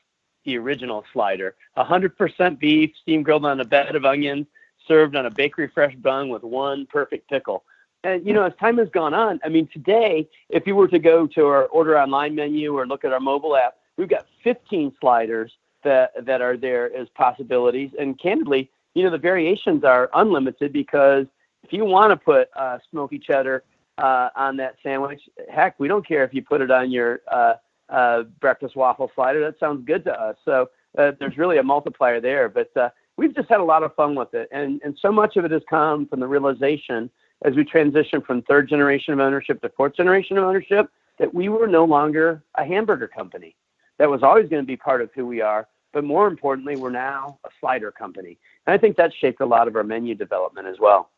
the 0.43 0.57
original 0.57 1.05
slider 1.13 1.55
100% 1.77 2.59
beef, 2.59 2.91
steam 3.01 3.23
grilled 3.23 3.45
on 3.45 3.61
a 3.61 3.65
bed 3.65 3.95
of 3.95 4.03
onions, 4.03 4.45
served 4.89 5.15
on 5.15 5.25
a 5.25 5.31
bakery 5.31 5.69
fresh 5.73 5.95
bun 5.95 6.27
with 6.27 6.43
one 6.43 6.85
perfect 6.85 7.29
pickle. 7.29 7.63
And, 8.03 8.25
you 8.25 8.33
know, 8.33 8.43
as 8.43 8.53
time 8.59 8.77
has 8.79 8.89
gone 8.89 9.13
on, 9.13 9.39
I 9.43 9.49
mean, 9.49 9.67
today, 9.71 10.27
if 10.49 10.65
you 10.65 10.75
were 10.75 10.87
to 10.87 10.99
go 10.99 11.27
to 11.27 11.45
our 11.45 11.65
order 11.65 11.99
online 11.99 12.35
menu 12.35 12.75
or 12.75 12.87
look 12.87 13.05
at 13.05 13.13
our 13.13 13.19
mobile 13.19 13.55
app, 13.55 13.75
we've 13.97 14.09
got 14.09 14.25
15 14.43 14.93
sliders 14.99 15.51
that, 15.83 16.11
that 16.25 16.41
are 16.41 16.57
there 16.57 16.95
as 16.95 17.07
possibilities. 17.09 17.91
And 17.99 18.19
candidly, 18.19 18.71
you 18.95 19.03
know, 19.03 19.11
the 19.11 19.17
variations 19.17 19.83
are 19.83 20.09
unlimited 20.15 20.73
because 20.73 21.27
if 21.63 21.71
you 21.71 21.85
want 21.85 22.09
to 22.09 22.17
put 22.17 22.49
uh, 22.55 22.79
smoky 22.89 23.19
cheddar 23.19 23.63
uh, 23.97 24.29
on 24.35 24.57
that 24.57 24.75
sandwich. 24.83 25.21
Heck, 25.49 25.79
we 25.79 25.87
don't 25.87 26.05
care 26.05 26.23
if 26.23 26.33
you 26.33 26.41
put 26.41 26.61
it 26.61 26.71
on 26.71 26.91
your 26.91 27.21
uh, 27.31 27.53
uh, 27.89 28.23
breakfast 28.39 28.75
waffle 28.75 29.11
slider. 29.15 29.39
That 29.41 29.59
sounds 29.59 29.85
good 29.85 30.03
to 30.05 30.19
us. 30.19 30.35
So 30.43 30.69
uh, 30.97 31.11
there's 31.19 31.37
really 31.37 31.57
a 31.57 31.63
multiplier 31.63 32.19
there. 32.19 32.49
But 32.49 32.75
uh, 32.75 32.89
we've 33.17 33.35
just 33.35 33.49
had 33.49 33.59
a 33.59 33.63
lot 33.63 33.83
of 33.83 33.93
fun 33.95 34.15
with 34.15 34.33
it, 34.33 34.49
and 34.51 34.81
and 34.83 34.97
so 35.01 35.11
much 35.11 35.37
of 35.37 35.45
it 35.45 35.51
has 35.51 35.61
come 35.69 36.07
from 36.07 36.19
the 36.19 36.27
realization 36.27 37.09
as 37.43 37.55
we 37.55 37.63
transitioned 37.63 38.25
from 38.25 38.41
third 38.43 38.69
generation 38.69 39.13
of 39.13 39.19
ownership 39.19 39.61
to 39.61 39.69
fourth 39.69 39.95
generation 39.95 40.37
of 40.37 40.43
ownership 40.43 40.89
that 41.19 41.33
we 41.33 41.49
were 41.49 41.67
no 41.67 41.85
longer 41.85 42.43
a 42.55 42.65
hamburger 42.65 43.07
company. 43.07 43.55
That 43.99 44.09
was 44.09 44.23
always 44.23 44.49
going 44.49 44.63
to 44.63 44.67
be 44.67 44.77
part 44.77 45.01
of 45.01 45.11
who 45.13 45.25
we 45.25 45.41
are. 45.41 45.67
But 45.93 46.03
more 46.05 46.27
importantly, 46.27 46.77
we're 46.77 46.89
now 46.89 47.37
a 47.45 47.49
slider 47.59 47.91
company. 47.91 48.37
And 48.65 48.73
I 48.73 48.77
think 48.77 48.95
that 48.95 49.13
shaped 49.13 49.41
a 49.41 49.45
lot 49.45 49.67
of 49.67 49.75
our 49.75 49.83
menu 49.83 50.15
development 50.15 50.67
as 50.67 50.79
well 50.79 51.09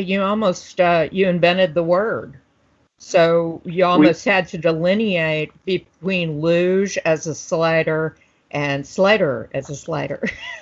you 0.00 0.22
almost 0.22 0.80
uh, 0.80 1.08
you 1.12 1.28
invented 1.28 1.74
the 1.74 1.82
word 1.82 2.38
so 2.98 3.60
you 3.64 3.84
almost 3.84 4.24
we, 4.24 4.32
had 4.32 4.48
to 4.48 4.58
delineate 4.58 5.52
between 5.64 6.40
luge 6.40 6.96
as 7.04 7.26
a 7.26 7.34
slider 7.34 8.16
and 8.50 8.86
slider 8.86 9.50
as 9.54 9.70
a 9.70 9.76
slider 9.76 10.22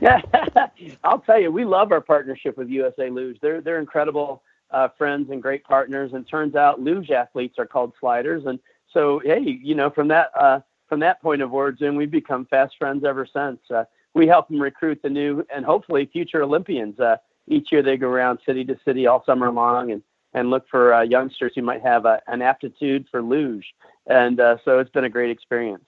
yeah 0.00 0.20
i'll 1.04 1.20
tell 1.20 1.40
you 1.40 1.50
we 1.50 1.64
love 1.64 1.92
our 1.92 2.00
partnership 2.00 2.56
with 2.56 2.68
usa 2.68 3.10
luge 3.10 3.38
they're 3.40 3.60
they're 3.60 3.80
incredible 3.80 4.42
uh, 4.70 4.88
friends 4.98 5.30
and 5.30 5.40
great 5.40 5.64
partners 5.64 6.12
and 6.12 6.28
turns 6.28 6.54
out 6.54 6.80
luge 6.80 7.10
athletes 7.10 7.58
are 7.58 7.66
called 7.66 7.92
sliders 7.98 8.44
and 8.46 8.58
so 8.92 9.20
hey 9.24 9.40
you 9.62 9.74
know 9.74 9.90
from 9.90 10.08
that 10.08 10.30
uh, 10.38 10.60
from 10.88 11.00
that 11.00 11.20
point 11.22 11.42
of 11.42 11.52
origin 11.52 11.96
we've 11.96 12.10
become 12.10 12.46
fast 12.46 12.74
friends 12.78 13.04
ever 13.04 13.26
since 13.26 13.58
uh, 13.70 13.84
we 14.14 14.26
help 14.26 14.48
them 14.48 14.60
recruit 14.60 15.00
the 15.02 15.08
new 15.08 15.44
and 15.54 15.64
hopefully 15.64 16.08
future 16.12 16.42
olympians 16.42 16.98
uh, 17.00 17.16
each 17.46 17.72
year 17.72 17.82
they 17.82 17.96
go 17.96 18.08
around 18.08 18.38
city 18.44 18.64
to 18.64 18.78
city 18.84 19.06
all 19.06 19.24
summer 19.24 19.50
long 19.50 19.90
and 19.90 20.02
and 20.34 20.50
look 20.50 20.68
for 20.70 20.94
uh, 20.94 21.02
youngsters 21.02 21.52
who 21.54 21.62
might 21.62 21.82
have 21.82 22.04
a, 22.04 22.20
an 22.26 22.42
aptitude 22.42 23.06
for 23.10 23.22
luge. 23.22 23.74
And 24.06 24.40
uh, 24.40 24.58
so 24.64 24.78
it's 24.78 24.90
been 24.90 25.04
a 25.04 25.10
great 25.10 25.30
experience. 25.30 25.84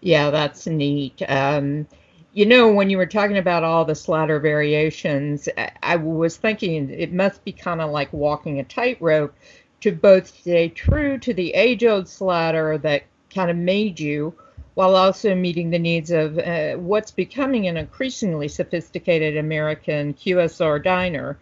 Yeah, 0.00 0.30
that's 0.30 0.66
neat. 0.66 1.22
Um, 1.28 1.86
you 2.34 2.46
know, 2.46 2.72
when 2.72 2.88
you 2.88 2.96
were 2.96 3.06
talking 3.06 3.36
about 3.36 3.62
all 3.62 3.84
the 3.84 3.94
slider 3.94 4.40
variations, 4.40 5.50
I 5.82 5.96
was 5.96 6.38
thinking 6.38 6.88
it 6.88 7.12
must 7.12 7.44
be 7.44 7.52
kind 7.52 7.82
of 7.82 7.90
like 7.90 8.10
walking 8.12 8.58
a 8.58 8.64
tightrope 8.64 9.34
to 9.82 9.92
both 9.92 10.28
stay 10.28 10.68
true 10.70 11.18
to 11.18 11.34
the 11.34 11.52
age 11.52 11.84
old 11.84 12.08
slider 12.08 12.78
that 12.78 13.02
kind 13.34 13.50
of 13.50 13.56
made 13.56 14.00
you 14.00 14.32
while 14.74 14.96
also 14.96 15.34
meeting 15.34 15.68
the 15.68 15.78
needs 15.78 16.10
of 16.10 16.38
uh, 16.38 16.74
what's 16.76 17.10
becoming 17.10 17.66
an 17.66 17.76
increasingly 17.76 18.48
sophisticated 18.48 19.36
American 19.36 20.14
QSR 20.14 20.82
diner. 20.82 21.38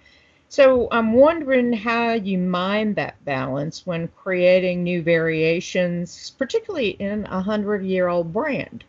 So 0.49 0.89
I'm 0.91 1.13
wondering 1.13 1.73
how 1.73 2.15
you 2.15 2.37
mind 2.39 2.97
that 2.97 3.25
balance 3.25 3.87
when 3.87 4.09
creating 4.09 4.83
new 4.83 5.03
variations, 5.03 6.31
particularly 6.31 6.91
in 6.91 7.27
a 7.27 7.41
hundred 7.41 7.85
year 7.85 8.09
old 8.09 8.33
brand. 8.33 8.83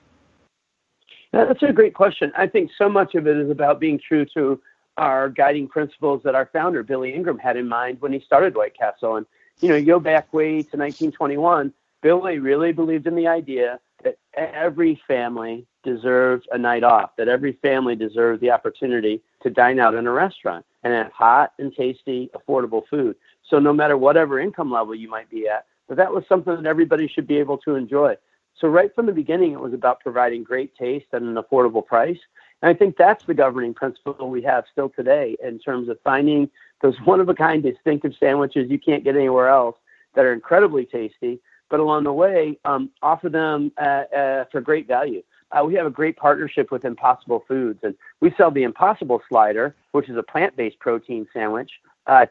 That's 1.32 1.64
a 1.64 1.72
great 1.72 1.94
question. 1.94 2.32
I 2.36 2.48
think 2.48 2.72
so 2.78 2.90
much 2.90 3.16
of 3.16 3.26
it 3.28 3.38
is 3.38 3.50
about 3.50 3.80
being 3.80 4.00
true 4.00 4.26
to 4.34 4.62
our 4.98 5.30
guiding 5.30 5.68
principles 5.68 6.22
that 6.24 6.36
our 6.36 6.50
founder, 6.52 6.84
Billy 6.84 7.14
Ingram, 7.14 7.38
had 7.38 7.56
in 7.56 7.68
mind 7.68 8.02
when 8.02 8.12
he 8.12 8.20
started 8.20 8.56
White 8.56 8.78
Castle. 8.78 9.16
And, 9.16 9.26
you 9.62 9.70
know, 9.70 9.76
you 9.76 9.86
go 9.86 10.00
back 10.00 10.34
way 10.34 10.50
to 10.50 10.78
1921, 10.78 11.74
Billy 12.02 12.40
really 12.40 12.74
believed 12.74 13.08
in 13.08 13.16
the 13.16 13.28
idea 13.28 13.80
that 14.04 14.18
every 14.34 15.02
family 15.08 15.66
deserves 15.84 16.46
a 16.52 16.58
night 16.58 16.84
off, 16.84 17.16
that 17.18 17.28
every 17.28 17.54
family 17.62 17.96
deserves 17.96 18.42
the 18.42 18.52
opportunity 18.52 19.22
to 19.44 19.50
dine 19.50 19.80
out 19.80 19.94
in 19.96 20.08
a 20.08 20.12
restaurant 20.12 20.66
and 20.84 20.94
have 20.94 21.12
hot 21.12 21.54
and 21.60 21.74
tasty, 21.76 22.30
affordable 22.36 22.84
food. 22.90 23.16
So 23.48 23.60
no 23.60 23.74
matter 23.74 23.98
whatever 23.98 24.40
income 24.40 24.72
level 24.72 24.96
you 24.96 25.10
might 25.10 25.30
be 25.30 25.48
at, 25.48 25.66
but 25.88 25.98
that 25.98 26.12
was 26.12 26.24
something 26.28 26.56
that 26.56 26.66
everybody 26.66 27.08
should 27.08 27.28
be 27.28 27.38
able 27.38 27.58
to 27.60 27.76
enjoy. 27.76 28.16
So 28.62 28.68
right 28.68 28.94
from 28.94 29.08
the 29.08 29.12
beginning, 29.12 29.52
it 29.52 29.60
was 29.60 29.74
about 29.74 30.00
providing 30.00 30.44
great 30.44 30.76
taste 30.76 31.08
at 31.12 31.22
an 31.22 31.36
affordable 31.36 31.86
price. 31.86 32.20
And 32.62 32.70
I 32.70 32.74
think 32.74 32.96
that's 32.96 33.26
the 33.26 33.34
governing 33.34 33.74
principle 33.74 34.30
we 34.30 34.44
have 34.44 34.66
still 34.72 34.90
today 34.90 35.36
in 35.44 35.60
terms 35.60 35.90
of 35.90 36.00
finding 36.04 36.50
those 36.82 36.96
one 37.06 37.20
of 37.20 37.28
a 37.28 37.34
kind 37.34 37.62
distinctive 37.64 38.14
sandwiches 38.20 38.70
you 38.70 38.80
can't 38.80 39.04
get 39.04 39.16
anywhere 39.16 39.50
else 39.50 39.76
that 40.14 40.26
are 40.26 40.34
incredibly 40.34 40.86
tasty 40.86 41.42
but 41.72 41.80
along 41.80 42.04
the 42.04 42.14
way, 42.14 42.60
um, 42.66 42.92
offer 43.02 43.30
them 43.30 43.72
uh, 43.82 44.04
uh, 44.16 44.46
for 44.52 44.62
great 44.62 44.88
value. 44.88 45.24
Uh, 45.52 45.64
we 45.64 45.74
have 45.74 45.86
a 45.88 45.92
great 45.92 46.18
partnership 46.18 46.70
with 46.70 46.86
Impossible 46.86 47.44
Foods, 47.48 47.80
and 47.84 47.96
we 48.20 48.34
sell 48.38 48.52
the 48.52 48.64
Impossible 48.64 49.22
Slider, 49.28 49.74
which 49.94 50.10
is 50.10 50.18
a 50.18 50.24
plant-based 50.24 50.78
protein 50.80 51.26
sandwich. 51.34 51.72
Uh, 52.08 52.26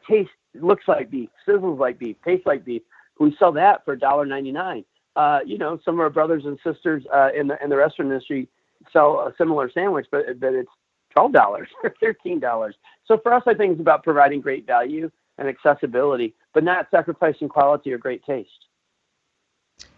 looks 0.53 0.87
like 0.87 1.09
beef, 1.09 1.29
sizzles 1.47 1.79
like 1.79 1.97
beef, 1.97 2.15
tastes 2.23 2.45
like 2.45 2.63
beef. 2.63 2.83
We 3.19 3.35
sell 3.37 3.51
that 3.53 3.83
for 3.83 3.97
$1.99. 3.97 4.85
Uh, 5.15 5.39
you 5.45 5.57
know, 5.57 5.79
some 5.83 5.95
of 5.95 5.99
our 5.99 6.09
brothers 6.09 6.45
and 6.45 6.57
sisters 6.63 7.03
uh, 7.13 7.29
in 7.35 7.47
the 7.47 7.61
in 7.63 7.69
the 7.69 7.75
restaurant 7.75 8.11
industry 8.11 8.47
sell 8.93 9.19
a 9.19 9.33
similar 9.37 9.69
sandwich, 9.69 10.07
but 10.11 10.39
but 10.39 10.53
it's 10.53 10.69
twelve 11.11 11.33
dollars 11.33 11.67
or 11.83 11.93
thirteen 11.99 12.39
dollars. 12.39 12.75
So 13.05 13.17
for 13.17 13.33
us, 13.33 13.43
I 13.45 13.53
think 13.53 13.73
it's 13.73 13.81
about 13.81 14.03
providing 14.03 14.41
great 14.41 14.65
value 14.65 15.11
and 15.37 15.47
accessibility, 15.47 16.33
but 16.53 16.63
not 16.63 16.87
sacrificing 16.91 17.49
quality 17.49 17.91
or 17.91 17.97
great 17.97 18.23
taste. 18.23 18.67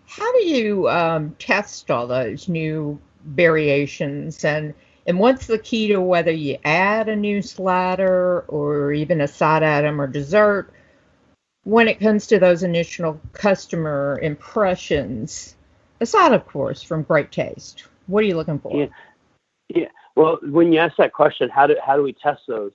How 0.08 0.32
do 0.34 0.46
you 0.46 0.89
um, 0.89 1.36
test 1.39 1.89
all 1.91 2.08
those 2.08 2.48
new 2.48 3.00
variations 3.25 4.43
and 4.43 4.74
and 5.05 5.20
what's 5.20 5.48
the 5.48 5.60
key 5.60 5.88
to 5.89 6.00
whether 6.00 6.32
you 6.32 6.58
add 6.63 7.10
a 7.10 7.15
new 7.15 7.41
slider 7.41 8.41
or 8.48 8.93
even 8.93 9.22
a 9.22 9.27
side 9.27 9.63
item 9.63 10.00
or 10.00 10.08
dessert 10.08 10.72
when 11.63 11.88
it 11.88 12.00
comes 12.00 12.27
to 12.27 12.39
those 12.39 12.63
initial 12.63 13.20
customer 13.34 14.20
impressions, 14.22 15.55
aside, 16.01 16.34
of 16.34 16.46
course, 16.46 16.84
from 16.84 17.03
great 17.03 17.32
taste? 17.32 17.86
What 18.08 18.24
are 18.24 18.27
you 18.27 18.36
looking 18.36 18.60
for? 18.60 18.75
Yeah, 18.75 18.88
yeah. 19.70 19.88
Well, 20.15 20.39
when 20.43 20.72
you 20.72 20.79
ask 20.79 20.98
that 20.98 21.13
question, 21.13 21.50
how 21.50 21.67
do 21.67 21.75
how 21.84 21.96
do 21.96 22.03
we 22.03 22.13
test 22.13 22.41
those? 22.48 22.72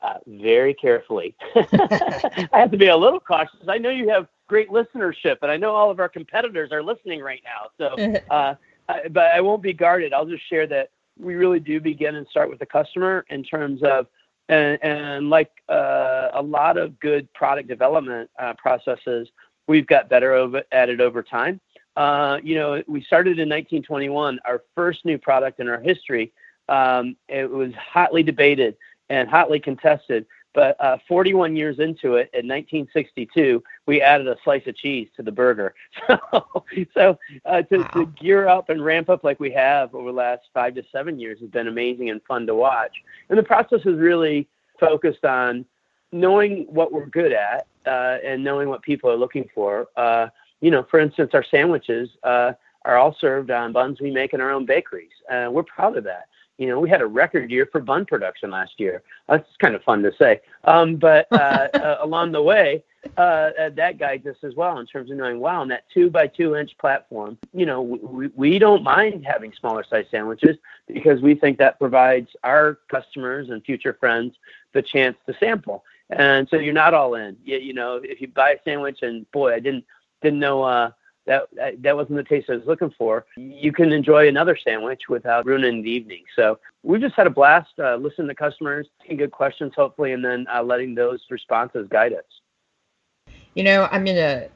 Uh, 0.00 0.18
very 0.26 0.74
carefully. 0.74 1.32
I 1.54 2.48
have 2.54 2.72
to 2.72 2.76
be 2.76 2.88
a 2.88 2.96
little 2.96 3.20
cautious. 3.20 3.60
I 3.68 3.78
know 3.78 3.90
you 3.90 4.08
have 4.08 4.26
great 4.48 4.68
listenership, 4.68 5.36
and 5.42 5.50
I 5.50 5.56
know 5.56 5.76
all 5.76 5.92
of 5.92 6.00
our 6.00 6.08
competitors 6.08 6.72
are 6.72 6.82
listening 6.82 7.20
right 7.20 7.40
now. 7.44 7.70
So, 7.78 8.20
uh, 8.30 8.56
I, 8.88 9.08
but 9.08 9.30
I 9.32 9.40
won't 9.40 9.62
be 9.62 9.72
guarded. 9.72 10.12
I'll 10.12 10.26
just 10.26 10.48
share 10.48 10.66
that 10.66 10.90
we 11.20 11.36
really 11.36 11.60
do 11.60 11.80
begin 11.80 12.16
and 12.16 12.26
start 12.26 12.50
with 12.50 12.58
the 12.58 12.66
customer 12.66 13.24
in 13.30 13.44
terms 13.44 13.82
of 13.84 14.08
And, 14.52 14.78
and 14.82 15.30
like 15.30 15.50
uh, 15.70 16.28
a 16.34 16.42
lot 16.42 16.76
of 16.76 17.00
good 17.00 17.32
product 17.32 17.68
development 17.68 18.28
uh, 18.38 18.52
processes, 18.58 19.28
we've 19.66 19.86
got 19.86 20.10
better 20.10 20.34
over, 20.34 20.62
at 20.72 20.90
it 20.90 21.00
over 21.00 21.22
time. 21.22 21.58
Uh, 21.96 22.38
you 22.42 22.54
know, 22.54 22.82
we 22.86 23.02
started 23.02 23.38
in 23.38 23.48
1921. 23.48 24.38
Our 24.44 24.62
first 24.74 25.06
new 25.06 25.16
product 25.16 25.58
in 25.58 25.68
our 25.70 25.80
history. 25.80 26.32
Um, 26.68 27.16
it 27.28 27.50
was 27.50 27.72
hotly 27.74 28.22
debated 28.22 28.76
and 29.08 29.26
hotly 29.26 29.58
contested. 29.58 30.26
But 30.54 30.76
uh, 30.80 30.98
41 31.08 31.56
years 31.56 31.78
into 31.78 32.16
it, 32.16 32.30
in 32.34 32.46
1962, 32.46 33.62
we 33.86 34.02
added 34.02 34.28
a 34.28 34.36
slice 34.44 34.66
of 34.66 34.76
cheese 34.76 35.08
to 35.16 35.22
the 35.22 35.32
burger. 35.32 35.74
So, 36.32 36.64
so 36.94 37.18
uh, 37.44 37.62
to, 37.62 37.78
wow. 37.78 37.84
to 37.94 38.06
gear 38.06 38.48
up 38.48 38.68
and 38.68 38.84
ramp 38.84 39.10
up 39.10 39.24
like 39.24 39.40
we 39.40 39.50
have 39.52 39.94
over 39.94 40.10
the 40.10 40.16
last 40.16 40.42
five 40.54 40.74
to 40.74 40.82
seven 40.92 41.18
years 41.18 41.40
has 41.40 41.50
been 41.50 41.68
amazing 41.68 42.10
and 42.10 42.22
fun 42.22 42.46
to 42.46 42.54
watch. 42.54 42.92
And 43.28 43.38
the 43.38 43.42
process 43.42 43.80
is 43.80 43.98
really 43.98 44.48
focused 44.78 45.24
on 45.24 45.64
knowing 46.12 46.66
what 46.68 46.92
we're 46.92 47.06
good 47.06 47.32
at 47.32 47.66
uh, 47.86 48.18
and 48.24 48.42
knowing 48.42 48.68
what 48.68 48.82
people 48.82 49.10
are 49.10 49.16
looking 49.16 49.48
for. 49.54 49.88
Uh, 49.96 50.28
you 50.60 50.70
know, 50.70 50.86
for 50.90 51.00
instance, 51.00 51.30
our 51.34 51.44
sandwiches 51.44 52.08
uh, 52.22 52.52
are 52.84 52.96
all 52.96 53.16
served 53.20 53.50
on 53.50 53.72
buns 53.72 54.00
we 54.00 54.10
make 54.10 54.32
in 54.32 54.40
our 54.40 54.50
own 54.50 54.66
bakeries. 54.66 55.10
Uh, 55.30 55.48
we're 55.50 55.62
proud 55.62 55.96
of 55.96 56.04
that. 56.04 56.28
You 56.58 56.68
know, 56.68 56.80
we 56.80 56.88
had 56.88 57.00
a 57.00 57.06
record 57.06 57.50
year 57.50 57.68
for 57.70 57.80
bun 57.80 58.04
production 58.04 58.50
last 58.50 58.72
year. 58.78 59.02
That's 59.28 59.48
kind 59.60 59.74
of 59.74 59.82
fun 59.82 60.02
to 60.02 60.12
say. 60.18 60.40
Um, 60.64 60.96
but 60.96 61.26
uh, 61.32 61.68
uh, 61.74 61.98
along 62.00 62.32
the 62.32 62.42
way, 62.42 62.84
uh, 63.18 63.50
uh, 63.58 63.70
that 63.70 63.98
guides 63.98 64.26
us 64.26 64.36
as 64.44 64.54
well 64.54 64.78
in 64.78 64.86
terms 64.86 65.10
of 65.10 65.16
knowing, 65.16 65.40
wow, 65.40 65.60
on 65.60 65.68
that 65.68 65.84
two 65.92 66.08
by 66.08 66.26
two 66.26 66.54
inch 66.54 66.76
platform, 66.78 67.36
you 67.52 67.66
know, 67.66 67.82
we, 67.82 68.28
we 68.36 68.58
don't 68.58 68.84
mind 68.84 69.26
having 69.26 69.52
smaller 69.58 69.84
size 69.88 70.06
sandwiches 70.10 70.56
because 70.86 71.20
we 71.20 71.34
think 71.34 71.58
that 71.58 71.78
provides 71.80 72.28
our 72.44 72.78
customers 72.88 73.50
and 73.50 73.64
future 73.64 73.96
friends 73.98 74.36
the 74.72 74.82
chance 74.82 75.16
to 75.26 75.34
sample. 75.40 75.84
And 76.10 76.48
so 76.48 76.56
you're 76.56 76.72
not 76.72 76.94
all 76.94 77.14
in. 77.14 77.36
You, 77.44 77.58
you 77.58 77.74
know, 77.74 78.00
if 78.02 78.20
you 78.20 78.28
buy 78.28 78.52
a 78.52 78.62
sandwich 78.64 78.98
and 79.02 79.28
boy, 79.32 79.54
I 79.54 79.60
didn't 79.60 79.84
didn't 80.22 80.38
know 80.38 80.62
uh, 80.62 80.90
that 81.26 81.48
that 81.82 81.96
wasn't 81.96 82.16
the 82.16 82.24
taste 82.24 82.50
I 82.50 82.56
was 82.56 82.66
looking 82.66 82.92
for. 82.98 83.26
You 83.36 83.72
can 83.72 83.92
enjoy 83.92 84.28
another 84.28 84.56
sandwich 84.56 85.02
without 85.08 85.46
ruining 85.46 85.82
the 85.82 85.90
evening. 85.90 86.24
So 86.34 86.58
we 86.82 86.98
just 86.98 87.14
had 87.14 87.26
a 87.26 87.30
blast 87.30 87.72
uh, 87.78 87.96
listening 87.96 88.28
to 88.28 88.34
customers, 88.34 88.88
asking 89.00 89.18
good 89.18 89.30
questions, 89.30 89.72
hopefully, 89.76 90.12
and 90.12 90.24
then 90.24 90.46
uh, 90.52 90.62
letting 90.62 90.94
those 90.94 91.20
responses 91.30 91.86
guide 91.88 92.12
us. 92.12 93.34
You 93.54 93.64
know, 93.64 93.88
I'm 93.90 94.04
going 94.04 94.16
to 94.16 94.48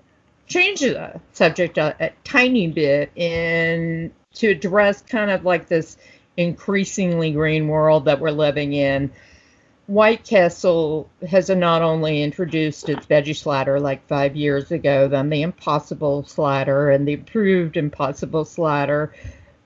change 0.47 0.81
the 0.81 1.21
subject 1.33 1.79
a, 1.79 1.95
a 2.01 2.11
tiny 2.25 2.69
bit 2.69 3.13
and 3.17 4.11
to 4.35 4.49
address 4.49 5.03
kind 5.03 5.31
of 5.31 5.45
like 5.45 5.69
this 5.69 5.97
increasingly 6.37 7.33
green 7.33 7.69
world 7.69 8.05
that 8.07 8.21
we're 8.21 8.31
living 8.31 8.73
in. 8.73 9.13
White 9.87 10.25
Castle 10.25 11.09
has 11.29 11.49
not 11.49 11.83
only 11.83 12.23
introduced 12.23 12.89
its 12.89 13.07
veggie 13.07 13.37
slider 13.37 13.79
like 13.79 14.07
five 14.09 14.35
years 14.35 14.73
ago, 14.73 15.07
then 15.07 15.31
the 15.31 15.43
Impossible 15.43 16.25
slider 16.25 16.91
and 16.91 17.07
the 17.07 17.15
approved 17.15 17.77
Impossible 17.77 18.45
slider, 18.45 19.15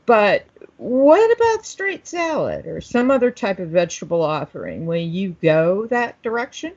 but 0.04 0.44
what 0.76 1.36
about 1.36 1.64
straight 1.64 2.06
salad 2.06 2.66
or 2.66 2.80
some 2.80 3.10
other 3.10 3.30
type 3.30 3.58
of 3.58 3.68
vegetable 3.68 4.22
offering? 4.22 4.86
Will 4.86 4.96
you 4.96 5.36
go 5.42 5.86
that 5.86 6.20
direction? 6.22 6.72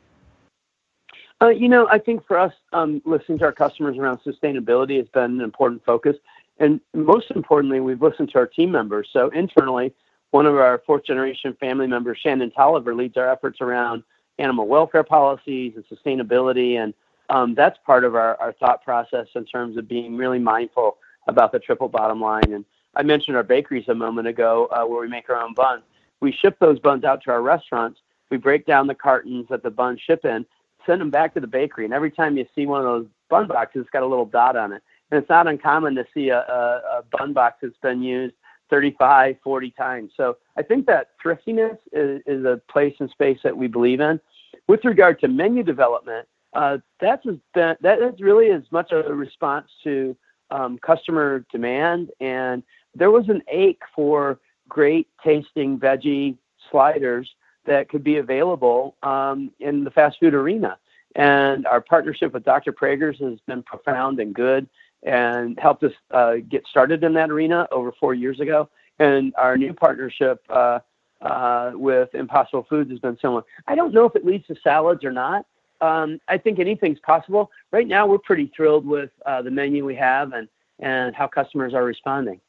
Uh, 1.42 1.50
you 1.50 1.68
know, 1.68 1.88
I 1.90 2.00
think 2.00 2.26
for 2.26 2.38
us, 2.38 2.54
um, 2.72 3.02
listening 3.06 3.40
to 3.40 3.46
our 3.46 3.52
customers 3.52 3.98
around 3.98 4.20
sustainability 4.20 4.98
has 4.98 5.08
been 5.10 5.24
an 5.32 5.42
important 5.42 5.84
focus. 5.84 6.16
And 6.60 6.80
most 6.94 7.32
importantly, 7.32 7.80
we've 7.80 8.02
listened 8.02 8.30
to 8.32 8.40
our 8.40 8.48
team 8.48 8.72
members. 8.72 9.10
So 9.12 9.30
internally, 9.30 9.94
one 10.34 10.48
of 10.48 10.56
our 10.56 10.82
fourth 10.88 11.06
generation 11.06 11.56
family 11.60 11.86
members, 11.86 12.18
Shannon 12.18 12.50
Tolliver, 12.50 12.96
leads 12.96 13.18
our 13.18 13.30
efforts 13.30 13.62
around 13.62 14.02
animal 14.40 14.68
welfare 14.68 15.04
policies 15.04 15.74
and 15.76 15.86
sustainability. 15.86 16.84
And 16.84 16.96
um, 17.30 17.54
that's 17.54 17.78
part 17.86 18.04
of 18.04 18.16
our, 18.16 18.36
our 18.42 18.52
thought 18.54 18.84
process 18.84 19.28
in 19.36 19.46
terms 19.46 19.78
of 19.78 19.88
being 19.88 20.18
really 20.18 20.40
mindful 20.40 20.98
about 21.28 21.52
the 21.52 21.60
triple 21.60 21.88
bottom 21.88 22.20
line. 22.20 22.52
And 22.52 22.66
I 22.96 23.04
mentioned 23.04 23.38
our 23.38 23.44
bakeries 23.44 23.88
a 23.90 23.94
moment 23.94 24.28
ago 24.28 24.68
uh, 24.72 24.84
where 24.88 25.02
we 25.02 25.08
make 25.08 25.30
our 25.30 25.40
own 25.40 25.54
buns. 25.54 25.84
We 26.20 26.32
ship 26.32 26.58
those 26.60 26.80
buns 26.80 27.04
out 27.04 27.22
to 27.26 27.32
our 27.32 27.44
restaurants. 27.44 28.00
We 28.32 28.38
break 28.38 28.66
down 28.66 28.88
the 28.88 28.96
cartons 28.96 29.46
that 29.52 29.62
the 29.62 29.70
buns 29.70 30.02
ship 30.02 30.26
in, 30.26 30.48
send 30.88 31.00
them 31.00 31.12
back 31.12 31.36
to 31.36 31.42
the 31.42 31.48
bakery. 31.48 31.86
And 31.86 31.94
every 31.94 32.10
time 32.10 32.38
you 32.38 32.48
see 32.56 32.66
one 32.66 32.80
of 32.80 32.88
those 32.88 33.06
bun 33.30 33.48
boxes, 33.48 33.82
it's 33.82 33.90
got 33.92 34.02
a 34.02 34.08
little 34.08 34.26
dot 34.26 34.56
on 34.56 34.72
it. 34.72 34.82
And 35.12 35.22
it's 35.22 35.30
not 35.30 35.46
uncommon 35.46 35.94
to 35.94 36.08
see 36.12 36.30
a, 36.30 36.40
a, 36.40 36.82
a 36.98 37.04
bun 37.12 37.34
box 37.34 37.58
that's 37.62 37.78
been 37.84 38.02
used 38.02 38.34
35, 38.74 39.36
40 39.44 39.72
times. 39.78 40.12
So 40.18 40.38
I 40.58 40.64
think 40.64 40.88
that 40.88 41.10
thriftiness 41.22 41.78
is, 41.92 42.24
is 42.26 42.44
a 42.44 42.60
place 42.72 42.96
and 43.00 43.08
space 43.12 43.38
that 43.44 43.56
we 43.56 43.68
believe 43.68 44.00
in. 44.00 44.20
With 44.68 44.84
regard 44.84 45.20
to 45.20 45.28
menu 45.28 45.62
development, 45.62 46.28
uh, 46.54 46.80
that's 47.00 47.24
that 47.54 47.78
is 47.84 48.20
really 48.20 48.50
as 48.50 48.64
much 48.72 48.92
a 48.92 49.14
response 49.14 49.68
to 49.84 50.18
um, 50.50 50.80
customer 50.80 51.46
demand, 51.52 52.10
and 52.20 52.64
there 52.96 53.12
was 53.12 53.30
an 53.30 53.44
ache 53.48 53.82
for 53.96 54.40
great 54.68 55.08
tasting 55.24 55.78
veggie 55.78 56.36
sliders 56.72 57.30
that 57.68 57.90
could 57.90 58.04
be 58.04 58.18
available 58.18 58.96
um, 59.04 59.52
in 59.60 59.84
the 59.84 59.92
fast 59.92 60.18
food 60.20 60.34
arena. 60.34 60.80
And 61.16 61.68
our 61.68 61.82
partnership 61.82 62.34
with 62.34 62.44
Dr. 62.44 62.74
Praeger's 62.74 63.20
has 63.20 63.40
been 63.46 63.62
profound 63.62 64.20
and 64.20 64.34
good 64.34 64.68
and 65.04 65.60
helped 65.60 65.84
us 65.84 65.94
uh, 66.12 66.36
get 66.50 66.66
started 66.68 67.04
in 67.04 67.14
that 67.14 67.30
arena 67.30 67.68
over 67.72 67.92
four 68.00 68.14
years 68.14 68.40
ago. 68.40 68.70
And 69.00 69.34
our 69.38 69.58
new 69.58 69.74
partnership 69.74 70.44
uh, 70.50 70.80
uh, 71.22 71.72
with 71.74 72.14
Impossible 72.14 72.66
Foods 72.70 72.90
has 72.92 73.00
been 73.00 73.18
similar. 73.22 73.44
I 73.68 73.76
don't 73.76 73.94
know 73.94 74.06
if 74.06 74.16
it 74.16 74.26
leads 74.26 74.48
to 74.48 74.56
salads 74.64 75.04
or 75.04 75.12
not. 75.12 75.46
Um, 75.82 76.20
I 76.28 76.38
think 76.38 76.60
anything's 76.60 77.00
possible. 77.00 77.52
Right 77.72 77.88
now, 77.88 78.08
we're 78.08 78.20
pretty 78.20 78.52
thrilled 78.56 78.86
with 78.86 79.10
uh, 79.26 79.42
the 79.42 79.52
menu 79.52 79.84
we 79.84 79.96
have 79.96 80.32
and, 80.32 80.48
and 80.80 81.14
how 81.14 81.28
customers 81.28 81.74
are 81.74 81.84
responding. 81.84 82.40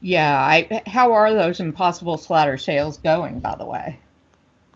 Yeah, 0.00 0.34
I, 0.34 0.82
how 0.86 1.12
are 1.12 1.34
those 1.34 1.60
Impossible 1.60 2.16
Slider 2.16 2.56
sales 2.56 2.96
going, 2.96 3.40
by 3.40 3.54
the 3.56 3.66
way? 3.66 4.00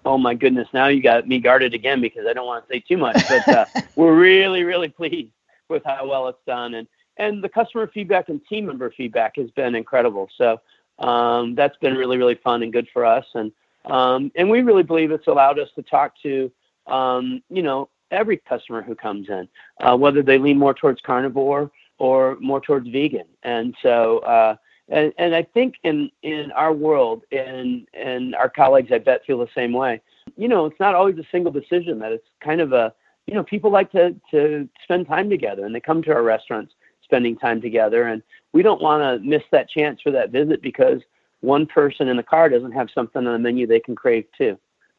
Oh 0.05 0.19
my 0.19 0.35
goodness! 0.35 0.69
Now 0.75 0.89
you 0.89 1.03
got 1.03 1.27
me 1.27 1.39
guarded 1.39 1.73
again 1.73 2.03
because 2.03 2.27
I 2.29 2.35
don't 2.35 2.45
want 2.45 2.69
to 2.69 2.75
say 2.75 2.81
too 2.81 2.99
much, 2.99 3.27
but 3.27 3.49
uh, 3.49 3.65
we're 3.97 4.15
really, 4.15 4.63
really 4.63 4.91
pleased 4.91 5.33
with 5.75 5.85
how 5.85 6.07
well 6.09 6.29
it's 6.29 6.45
done. 6.47 6.75
And 6.75 6.89
and 7.17 7.45
the 7.45 7.49
customer 7.49 7.87
feedback 7.93 8.29
and 8.29 8.41
team 8.47 8.67
member 8.67 8.91
feedback 8.97 9.37
has 9.37 9.51
been 9.51 9.75
incredible. 9.75 10.29
So 10.39 10.61
um, 10.99 11.55
that's 11.55 11.77
been 11.79 11.95
really 11.95 12.17
really 12.17 12.37
fun 12.37 12.63
and 12.63 12.73
good 12.73 12.89
for 12.93 13.05
us. 13.05 13.27
And 13.35 13.53
um, 13.85 14.33
and 14.37 14.49
we 14.49 14.63
really 14.63 14.83
believe 14.83 15.11
it's 15.11 15.27
allowed 15.27 15.59
us 15.59 15.69
to 15.75 15.83
talk 15.83 16.15
to 16.23 16.51
um, 16.87 17.43
you 17.51 17.63
know 17.63 17.91
every 18.11 18.39
customer 18.39 18.81
who 18.81 18.95
comes 18.95 19.29
in, 19.29 19.49
uh, 19.81 19.97
whether 19.97 20.23
they 20.23 20.39
lean 20.39 20.59
more 20.59 20.75
towards 20.75 21.01
carnivore 21.03 21.71
or 21.99 22.37
more 22.41 22.61
towards 22.61 22.89
vegan. 22.89 23.27
And 23.43 23.75
so. 23.83 24.21
Uh, 24.21 24.57
and, 24.91 25.15
and 25.17 25.35
I 25.35 25.43
think 25.43 25.77
in, 25.83 26.11
in 26.23 26.53
our 26.53 26.71
world 26.71 27.23
and, 27.33 27.89
and 27.95 28.35
our 28.35 28.51
colleagues, 28.51 28.93
I 28.93 28.99
bet, 28.99 29.25
feel 29.25 29.39
the 29.39 29.49
same 29.55 29.73
way. 29.73 30.03
You 30.37 30.47
know, 30.47 30.67
it's 30.67 30.79
not 30.79 30.95
always 30.95 31.17
a 31.17 31.25
single 31.33 31.51
decision 31.51 31.99
that 32.01 32.13
it's 32.13 32.29
kind 32.41 32.61
of 32.61 32.75
a, 32.75 32.93
you 33.27 33.35
know, 33.35 33.43
people 33.43 33.71
like 33.71 33.91
to, 33.93 34.15
to 34.31 34.69
spend 34.83 35.07
time 35.07 35.31
together 35.31 35.65
and 35.65 35.75
they 35.75 35.81
come 35.81 36.03
to 36.03 36.13
our 36.13 36.23
restaurants 36.23 36.75
spending 37.03 37.37
time 37.37 37.61
together. 37.61 38.05
And 38.05 38.23
we 38.53 38.63
don't 38.63 38.83
want 38.83 39.03
to 39.03 39.27
miss 39.27 39.43
that 39.51 39.69
chance 39.69 40.01
for 40.01 40.11
that 40.11 40.31
visit 40.31 40.63
because 40.63 41.01
one 41.41 41.67
person 41.67 42.09
in 42.09 42.17
the 42.17 42.23
car 42.23 42.49
doesn't 42.49 42.73
have 42.73 42.89
something 42.95 43.27
on 43.27 43.33
the 43.33 43.39
menu 43.39 43.67
they 43.67 43.81
can 43.81 43.95
crave 43.95 44.27
too. 44.37 44.59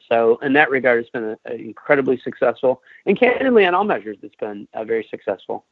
So 0.10 0.38
in 0.38 0.54
that 0.54 0.70
regard, 0.70 1.00
it's 1.00 1.10
been 1.10 1.24
a, 1.24 1.38
a 1.48 1.56
incredibly 1.56 2.20
successful 2.20 2.82
and 3.06 3.20
candidly 3.20 3.66
on 3.66 3.74
all 3.74 3.84
measures, 3.84 4.18
it's 4.22 4.36
been 4.36 4.68
uh, 4.74 4.84
very 4.84 5.08
successful. 5.10 5.66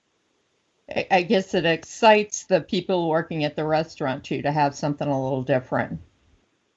I 1.09 1.21
guess 1.21 1.53
it 1.53 1.65
excites 1.65 2.43
the 2.43 2.59
people 2.59 3.09
working 3.09 3.45
at 3.45 3.55
the 3.55 3.63
restaurant 3.63 4.23
too 4.23 4.41
to 4.41 4.51
have 4.51 4.75
something 4.75 5.07
a 5.07 5.23
little 5.23 5.41
different. 5.41 5.99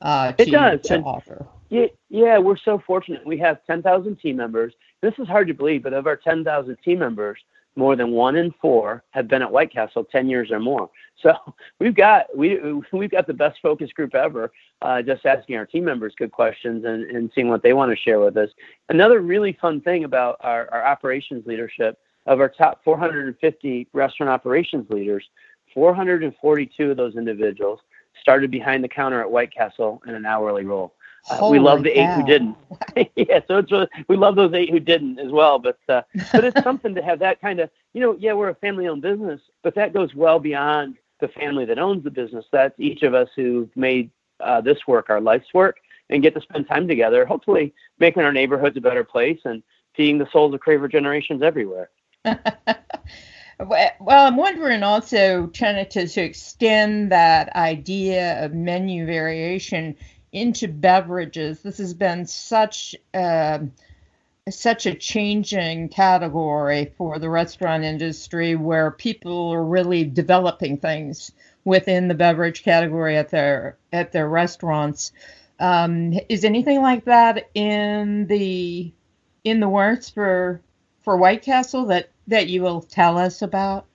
Uh, 0.00 0.32
to, 0.32 0.42
it 0.42 0.50
does 0.50 0.80
to 0.82 0.94
and, 0.94 1.04
offer. 1.04 1.46
Yeah, 1.70 1.86
yeah, 2.08 2.38
we're 2.38 2.56
so 2.56 2.78
fortunate. 2.86 3.26
We 3.26 3.38
have 3.38 3.64
10,000 3.66 4.16
team 4.16 4.36
members. 4.36 4.74
This 5.06 5.14
is 5.20 5.28
hard 5.28 5.46
to 5.46 5.54
believe, 5.54 5.84
but 5.84 5.92
of 5.92 6.08
our 6.08 6.16
10,000 6.16 6.76
team 6.84 6.98
members, 6.98 7.38
more 7.76 7.94
than 7.94 8.10
one 8.10 8.34
in 8.34 8.52
four 8.60 9.04
have 9.10 9.28
been 9.28 9.40
at 9.40 9.52
White 9.52 9.72
Castle 9.72 10.02
10 10.02 10.28
years 10.28 10.50
or 10.50 10.58
more. 10.58 10.90
So 11.22 11.32
we've 11.80 11.94
got 11.94 12.26
we 12.36 12.60
we've 12.92 13.10
got 13.10 13.26
the 13.26 13.32
best 13.32 13.58
focus 13.62 13.90
group 13.90 14.14
ever. 14.14 14.52
Uh, 14.82 15.00
just 15.00 15.24
asking 15.24 15.56
our 15.56 15.64
team 15.64 15.82
members 15.82 16.12
good 16.14 16.30
questions 16.30 16.84
and, 16.84 17.04
and 17.04 17.30
seeing 17.34 17.48
what 17.48 17.62
they 17.62 17.72
want 17.72 17.90
to 17.90 17.96
share 17.96 18.20
with 18.20 18.36
us. 18.36 18.50
Another 18.90 19.20
really 19.20 19.56
fun 19.58 19.80
thing 19.80 20.04
about 20.04 20.36
our, 20.40 20.68
our 20.70 20.86
operations 20.86 21.46
leadership 21.46 21.98
of 22.26 22.38
our 22.38 22.50
top 22.50 22.84
450 22.84 23.88
restaurant 23.94 24.28
operations 24.28 24.90
leaders, 24.90 25.24
442 25.72 26.90
of 26.90 26.98
those 26.98 27.16
individuals 27.16 27.80
started 28.20 28.50
behind 28.50 28.84
the 28.84 28.88
counter 28.88 29.22
at 29.22 29.30
White 29.30 29.54
Castle 29.54 30.02
in 30.06 30.14
an 30.14 30.26
hourly 30.26 30.66
role. 30.66 30.92
Uh, 31.28 31.48
we 31.50 31.58
love 31.58 31.82
the 31.82 31.92
cow. 31.92 32.00
eight 32.00 32.14
who 32.14 32.26
didn't. 32.26 32.56
yeah, 33.16 33.40
so 33.48 33.58
it's 33.58 33.72
a, 33.72 33.88
we 34.08 34.16
love 34.16 34.36
those 34.36 34.54
eight 34.54 34.70
who 34.70 34.78
didn't 34.80 35.18
as 35.18 35.32
well. 35.32 35.58
But 35.58 35.78
uh, 35.88 36.02
but 36.32 36.44
it's 36.44 36.60
something 36.64 36.94
to 36.94 37.02
have 37.02 37.18
that 37.18 37.40
kind 37.40 37.60
of 37.60 37.70
you 37.92 38.00
know 38.00 38.16
yeah 38.18 38.32
we're 38.32 38.50
a 38.50 38.54
family-owned 38.54 39.02
business, 39.02 39.40
but 39.62 39.74
that 39.74 39.92
goes 39.92 40.14
well 40.14 40.38
beyond 40.38 40.96
the 41.20 41.28
family 41.28 41.64
that 41.64 41.78
owns 41.78 42.04
the 42.04 42.10
business. 42.10 42.44
That's 42.52 42.78
each 42.78 43.02
of 43.02 43.14
us 43.14 43.28
who 43.34 43.68
made 43.74 44.10
uh, 44.40 44.60
this 44.60 44.86
work 44.86 45.10
our 45.10 45.20
life's 45.20 45.52
work, 45.52 45.78
and 46.10 46.22
get 46.22 46.34
to 46.34 46.40
spend 46.40 46.68
time 46.68 46.86
together, 46.86 47.26
hopefully 47.26 47.74
making 47.98 48.22
our 48.22 48.32
neighborhoods 48.32 48.76
a 48.76 48.80
better 48.80 49.04
place 49.04 49.40
and 49.44 49.62
feeding 49.96 50.18
the 50.18 50.28
souls 50.30 50.54
of 50.54 50.60
craver 50.60 50.90
generations 50.90 51.42
everywhere. 51.42 51.90
well, 52.24 53.92
I'm 54.26 54.36
wondering 54.36 54.82
also, 54.82 55.46
to, 55.46 55.84
to 56.08 56.20
extend 56.20 57.10
that 57.12 57.54
idea 57.56 58.44
of 58.44 58.52
menu 58.52 59.06
variation 59.06 59.96
into 60.32 60.68
beverages. 60.68 61.62
This 61.62 61.78
has 61.78 61.94
been 61.94 62.26
such 62.26 62.94
uh, 63.14 63.58
such 64.48 64.86
a 64.86 64.94
changing 64.94 65.88
category 65.88 66.92
for 66.96 67.18
the 67.18 67.28
restaurant 67.28 67.82
industry 67.82 68.54
where 68.54 68.92
people 68.92 69.50
are 69.52 69.64
really 69.64 70.04
developing 70.04 70.76
things 70.76 71.32
within 71.64 72.06
the 72.06 72.14
beverage 72.14 72.62
category 72.62 73.16
at 73.16 73.30
their 73.30 73.76
at 73.92 74.12
their 74.12 74.28
restaurants. 74.28 75.12
Um, 75.58 76.12
is 76.28 76.44
anything 76.44 76.80
like 76.80 77.04
that 77.06 77.50
in 77.54 78.26
the 78.26 78.92
in 79.44 79.60
the 79.60 79.68
works 79.68 80.10
for 80.10 80.60
for 81.02 81.16
White 81.16 81.42
Castle 81.42 81.86
that 81.86 82.10
that 82.28 82.48
you 82.48 82.62
will 82.62 82.82
tell 82.82 83.18
us 83.18 83.42
about? 83.42 83.86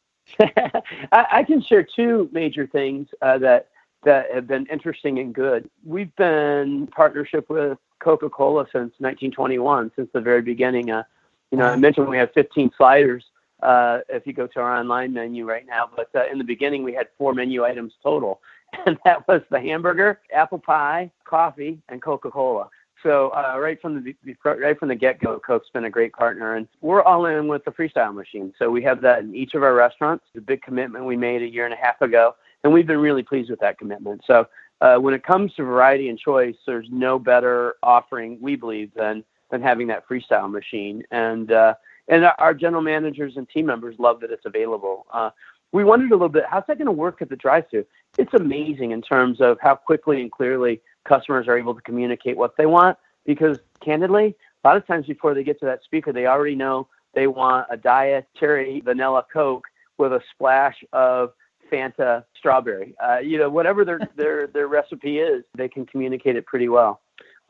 I, 0.40 1.26
I, 1.32 1.42
can 1.42 1.62
share 1.62 1.82
two 1.82 2.28
major 2.32 2.66
things 2.66 3.08
uh, 3.22 3.38
that 3.38 3.68
that 4.04 4.32
have 4.32 4.46
been 4.46 4.66
interesting 4.66 5.18
and 5.18 5.34
good. 5.34 5.68
We've 5.84 6.14
been 6.16 6.68
in 6.68 6.86
partnership 6.88 7.48
with 7.50 7.78
Coca-Cola 8.00 8.64
since 8.66 8.92
1921, 8.98 9.92
since 9.96 10.08
the 10.12 10.20
very 10.20 10.42
beginning. 10.42 10.90
Uh, 10.90 11.02
you 11.50 11.58
know, 11.58 11.66
I 11.66 11.76
mentioned 11.76 12.08
we 12.08 12.18
have 12.18 12.32
15 12.32 12.70
sliders 12.76 13.24
uh, 13.62 14.00
if 14.08 14.26
you 14.26 14.32
go 14.32 14.46
to 14.46 14.60
our 14.60 14.78
online 14.78 15.12
menu 15.12 15.44
right 15.44 15.66
now, 15.66 15.88
but 15.94 16.08
uh, 16.14 16.30
in 16.30 16.38
the 16.38 16.44
beginning 16.44 16.82
we 16.84 16.94
had 16.94 17.08
four 17.16 17.34
menu 17.34 17.64
items 17.64 17.92
total, 18.02 18.40
and 18.86 18.98
that 19.04 19.26
was 19.26 19.42
the 19.50 19.60
hamburger, 19.60 20.20
apple 20.32 20.58
pie, 20.58 21.10
coffee, 21.24 21.80
and 21.88 22.00
Coca-Cola. 22.00 22.68
So 23.02 23.30
uh, 23.30 23.56
right 23.58 23.80
from 23.80 24.02
the 24.02 24.36
right 24.44 24.78
from 24.78 24.88
the 24.88 24.94
get-go, 24.94 25.38
Coke's 25.38 25.68
been 25.72 25.84
a 25.84 25.90
great 25.90 26.12
partner, 26.12 26.56
and 26.56 26.66
we're 26.80 27.02
all 27.02 27.26
in 27.26 27.46
with 27.46 27.64
the 27.64 27.70
freestyle 27.70 28.12
machine. 28.12 28.52
So 28.58 28.70
we 28.70 28.82
have 28.82 29.00
that 29.02 29.20
in 29.20 29.34
each 29.34 29.54
of 29.54 29.62
our 29.62 29.74
restaurants. 29.74 30.24
The 30.34 30.40
big 30.40 30.62
commitment 30.62 31.04
we 31.04 31.16
made 31.16 31.42
a 31.42 31.46
year 31.46 31.64
and 31.64 31.72
a 31.72 31.76
half 31.76 32.00
ago, 32.00 32.34
and 32.64 32.72
we've 32.72 32.86
been 32.86 32.98
really 32.98 33.22
pleased 33.22 33.50
with 33.50 33.60
that 33.60 33.78
commitment. 33.78 34.22
So 34.26 34.46
uh, 34.80 34.96
when 34.96 35.14
it 35.14 35.22
comes 35.22 35.54
to 35.54 35.64
variety 35.64 36.08
and 36.08 36.18
choice, 36.18 36.56
there's 36.66 36.88
no 36.90 37.18
better 37.18 37.76
offering 37.82 38.38
we 38.40 38.56
believe 38.56 38.92
than 38.94 39.24
than 39.50 39.62
having 39.62 39.86
that 39.88 40.06
freestyle 40.08 40.50
machine. 40.50 41.02
And 41.10 41.50
uh, 41.52 41.74
and 42.08 42.24
our 42.38 42.54
general 42.54 42.82
managers 42.82 43.36
and 43.36 43.48
team 43.48 43.66
members 43.66 43.96
love 43.98 44.20
that 44.20 44.30
it's 44.30 44.46
available. 44.46 45.06
Uh, 45.12 45.30
we 45.72 45.84
wondered 45.84 46.10
a 46.12 46.14
little 46.14 46.28
bit, 46.28 46.44
how's 46.48 46.64
that 46.68 46.78
going 46.78 46.86
to 46.86 46.92
work 46.92 47.20
at 47.20 47.28
the 47.28 47.36
drive-through? 47.36 47.84
It's 48.16 48.32
amazing 48.32 48.92
in 48.92 49.02
terms 49.02 49.42
of 49.42 49.58
how 49.60 49.74
quickly 49.74 50.22
and 50.22 50.32
clearly 50.32 50.80
customers 51.04 51.46
are 51.46 51.58
able 51.58 51.74
to 51.74 51.82
communicate 51.82 52.38
what 52.38 52.56
they 52.56 52.64
want. 52.64 52.96
Because 53.26 53.58
candidly, 53.80 54.34
a 54.64 54.68
lot 54.68 54.78
of 54.78 54.86
times 54.86 55.06
before 55.06 55.34
they 55.34 55.44
get 55.44 55.60
to 55.60 55.66
that 55.66 55.84
speaker, 55.84 56.10
they 56.10 56.26
already 56.26 56.54
know 56.54 56.88
they 57.12 57.26
want 57.26 57.66
a 57.70 57.76
diet 57.76 58.26
cherry 58.38 58.80
vanilla 58.80 59.26
Coke 59.30 59.66
with 59.98 60.12
a 60.12 60.22
splash 60.32 60.82
of 60.94 61.32
Fanta 61.70 62.24
strawberry. 62.36 62.94
Uh, 63.02 63.18
you 63.18 63.38
know, 63.38 63.48
whatever 63.48 63.84
their 63.84 64.00
their 64.16 64.46
their 64.46 64.68
recipe 64.68 65.18
is, 65.18 65.44
they 65.56 65.68
can 65.68 65.86
communicate 65.86 66.36
it 66.36 66.46
pretty 66.46 66.68
well. 66.68 67.00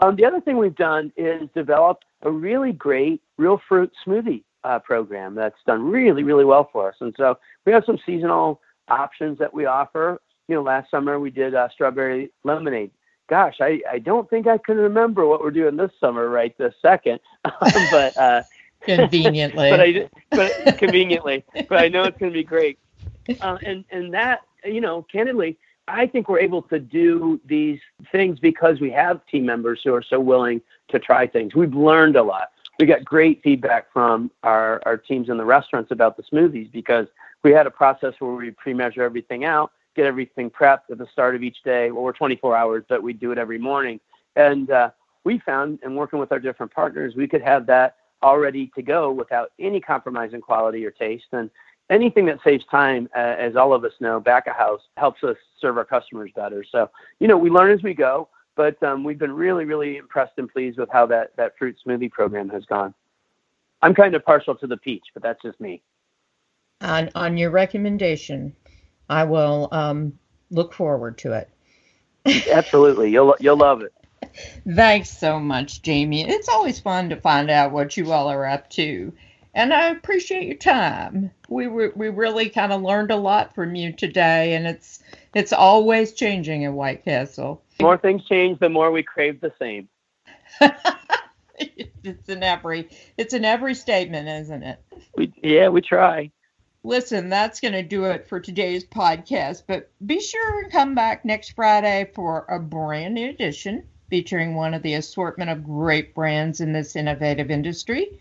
Um, 0.00 0.16
the 0.16 0.24
other 0.24 0.40
thing 0.40 0.58
we've 0.58 0.76
done 0.76 1.12
is 1.16 1.48
develop 1.54 1.98
a 2.22 2.30
really 2.30 2.72
great 2.72 3.20
real 3.36 3.60
fruit 3.68 3.92
smoothie 4.06 4.44
uh, 4.64 4.78
program 4.78 5.34
that's 5.34 5.58
done 5.66 5.82
really 5.82 6.22
really 6.22 6.44
well 6.44 6.68
for 6.72 6.88
us. 6.88 6.96
And 7.00 7.14
so 7.16 7.38
we 7.64 7.72
have 7.72 7.84
some 7.84 7.98
seasonal 8.04 8.60
options 8.88 9.38
that 9.38 9.52
we 9.52 9.66
offer. 9.66 10.20
You 10.48 10.56
know, 10.56 10.62
last 10.62 10.90
summer 10.90 11.20
we 11.20 11.30
did 11.30 11.54
uh, 11.54 11.68
strawberry 11.70 12.30
lemonade. 12.44 12.90
Gosh, 13.28 13.56
I, 13.60 13.82
I 13.90 13.98
don't 13.98 14.28
think 14.30 14.46
I 14.46 14.56
can 14.56 14.78
remember 14.78 15.26
what 15.26 15.42
we're 15.42 15.50
doing 15.50 15.76
this 15.76 15.90
summer 16.00 16.30
right 16.30 16.56
this 16.56 16.72
second, 16.80 17.20
but 17.90 18.16
uh, 18.16 18.42
conveniently. 18.80 19.70
but 19.70 19.80
I 19.80 20.08
but 20.30 20.78
conveniently, 20.78 21.44
but 21.68 21.78
I 21.78 21.88
know 21.88 22.04
it's 22.04 22.16
going 22.16 22.32
to 22.32 22.36
be 22.36 22.44
great 22.44 22.78
uh, 23.40 23.58
and 23.64 23.84
and 23.90 24.12
that 24.14 24.42
you 24.64 24.80
know, 24.80 25.02
candidly, 25.10 25.56
I 25.86 26.06
think 26.06 26.28
we're 26.28 26.40
able 26.40 26.62
to 26.62 26.78
do 26.78 27.40
these 27.46 27.80
things 28.12 28.38
because 28.38 28.80
we 28.80 28.90
have 28.90 29.24
team 29.26 29.46
members 29.46 29.80
who 29.84 29.94
are 29.94 30.02
so 30.02 30.20
willing 30.20 30.60
to 30.88 30.98
try 30.98 31.26
things. 31.26 31.54
We've 31.54 31.74
learned 31.74 32.16
a 32.16 32.22
lot. 32.22 32.50
We 32.78 32.86
got 32.86 33.04
great 33.04 33.42
feedback 33.42 33.92
from 33.92 34.30
our, 34.42 34.80
our 34.86 34.96
teams 34.96 35.28
in 35.28 35.36
the 35.36 35.44
restaurants 35.44 35.90
about 35.90 36.16
the 36.16 36.22
smoothies 36.22 36.70
because 36.70 37.06
we 37.42 37.52
had 37.52 37.66
a 37.66 37.70
process 37.70 38.14
where 38.18 38.32
we 38.32 38.50
pre-measure 38.52 39.02
everything 39.02 39.44
out, 39.44 39.72
get 39.96 40.06
everything 40.06 40.50
prepped 40.50 40.90
at 40.90 40.98
the 40.98 41.06
start 41.12 41.34
of 41.34 41.42
each 41.42 41.62
day. 41.64 41.90
Well, 41.90 42.04
we're 42.04 42.12
24 42.12 42.56
hours, 42.56 42.84
but 42.88 43.02
we 43.02 43.12
do 43.12 43.32
it 43.32 43.38
every 43.38 43.58
morning. 43.58 43.98
And 44.36 44.70
uh, 44.70 44.90
we 45.24 45.38
found, 45.40 45.80
in 45.82 45.94
working 45.96 46.18
with 46.18 46.30
our 46.30 46.38
different 46.38 46.72
partners, 46.72 47.14
we 47.16 47.26
could 47.26 47.42
have 47.42 47.66
that 47.66 47.96
all 48.22 48.38
ready 48.38 48.70
to 48.74 48.82
go 48.82 49.10
without 49.10 49.50
any 49.58 49.80
compromise 49.80 50.32
in 50.32 50.40
quality 50.40 50.84
or 50.84 50.90
taste. 50.90 51.26
And 51.32 51.50
anything 51.90 52.26
that 52.26 52.38
saves 52.44 52.64
time, 52.70 53.08
uh, 53.16 53.18
as 53.18 53.56
all 53.56 53.72
of 53.72 53.84
us 53.84 53.92
know, 54.00 54.20
back 54.20 54.46
of 54.46 54.54
house 54.54 54.82
helps 54.96 55.22
us 55.24 55.36
serve 55.60 55.76
our 55.76 55.84
customers 55.84 56.30
better. 56.34 56.64
So, 56.70 56.90
you 57.18 57.28
know, 57.28 57.36
we 57.36 57.50
learn 57.50 57.70
as 57.70 57.82
we 57.82 57.94
go, 57.94 58.28
but 58.56 58.82
um, 58.82 59.04
we've 59.04 59.18
been 59.18 59.32
really, 59.32 59.64
really 59.64 59.96
impressed 59.96 60.32
and 60.36 60.50
pleased 60.50 60.78
with 60.78 60.90
how 60.90 61.06
that, 61.06 61.34
that 61.36 61.56
fruit 61.58 61.76
smoothie 61.86 62.10
program 62.10 62.48
has 62.50 62.64
gone. 62.66 62.94
I'm 63.80 63.94
kind 63.94 64.14
of 64.14 64.24
partial 64.24 64.54
to 64.56 64.66
the 64.66 64.76
peach, 64.76 65.04
but 65.14 65.22
that's 65.22 65.40
just 65.42 65.60
me. 65.60 65.82
On, 66.80 67.10
on 67.14 67.36
your 67.36 67.50
recommendation, 67.50 68.54
I 69.08 69.24
will 69.24 69.68
um, 69.72 70.18
look 70.50 70.74
forward 70.74 71.18
to 71.18 71.32
it. 71.32 71.48
Absolutely. 72.50 73.10
You'll, 73.10 73.36
you'll 73.40 73.56
love 73.56 73.82
it. 73.82 73.92
Thanks 74.68 75.16
so 75.16 75.40
much, 75.40 75.82
Jamie. 75.82 76.28
It's 76.28 76.48
always 76.48 76.80
fun 76.80 77.08
to 77.08 77.16
find 77.16 77.50
out 77.50 77.72
what 77.72 77.96
you 77.96 78.12
all 78.12 78.28
are 78.28 78.46
up 78.46 78.68
to 78.70 79.12
and 79.58 79.74
I 79.74 79.88
appreciate 79.88 80.46
your 80.46 80.56
time. 80.56 81.32
We 81.48 81.66
we, 81.66 81.88
we 81.88 82.08
really 82.10 82.48
kind 82.48 82.72
of 82.72 82.80
learned 82.80 83.10
a 83.10 83.16
lot 83.16 83.56
from 83.56 83.74
you 83.74 83.92
today, 83.92 84.54
and 84.54 84.68
it's 84.68 85.02
it's 85.34 85.52
always 85.52 86.12
changing 86.12 86.62
in 86.62 86.74
White 86.74 87.04
Castle. 87.04 87.64
The 87.76 87.84
more 87.84 87.98
things 87.98 88.24
change, 88.26 88.60
the 88.60 88.68
more 88.68 88.92
we 88.92 89.02
crave 89.02 89.40
the 89.40 89.52
same. 89.58 89.88
it's 91.58 92.28
in 92.28 92.44
every 92.44 92.88
it's 93.16 93.34
in 93.34 93.44
every 93.44 93.74
statement, 93.74 94.28
isn't 94.28 94.62
it? 94.62 94.78
We 95.16 95.32
yeah, 95.42 95.68
we 95.68 95.80
try. 95.80 96.30
Listen, 96.84 97.28
that's 97.28 97.58
going 97.58 97.74
to 97.74 97.82
do 97.82 98.04
it 98.04 98.28
for 98.28 98.38
today's 98.38 98.84
podcast, 98.84 99.64
but 99.66 99.90
be 100.06 100.20
sure 100.20 100.62
and 100.62 100.70
come 100.70 100.94
back 100.94 101.24
next 101.24 101.56
Friday 101.56 102.08
for 102.14 102.46
a 102.48 102.60
brand 102.60 103.14
new 103.14 103.28
edition 103.28 103.82
featuring 104.08 104.54
one 104.54 104.72
of 104.72 104.82
the 104.82 104.94
assortment 104.94 105.50
of 105.50 105.64
great 105.64 106.14
brands 106.14 106.60
in 106.60 106.72
this 106.72 106.94
innovative 106.94 107.50
industry. 107.50 108.20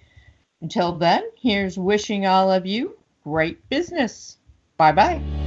Until 0.61 0.93
then, 0.93 1.23
here's 1.39 1.77
wishing 1.77 2.25
all 2.25 2.51
of 2.51 2.65
you 2.65 2.97
great 3.23 3.69
business. 3.69 4.37
Bye 4.77 4.91
bye. 4.91 5.46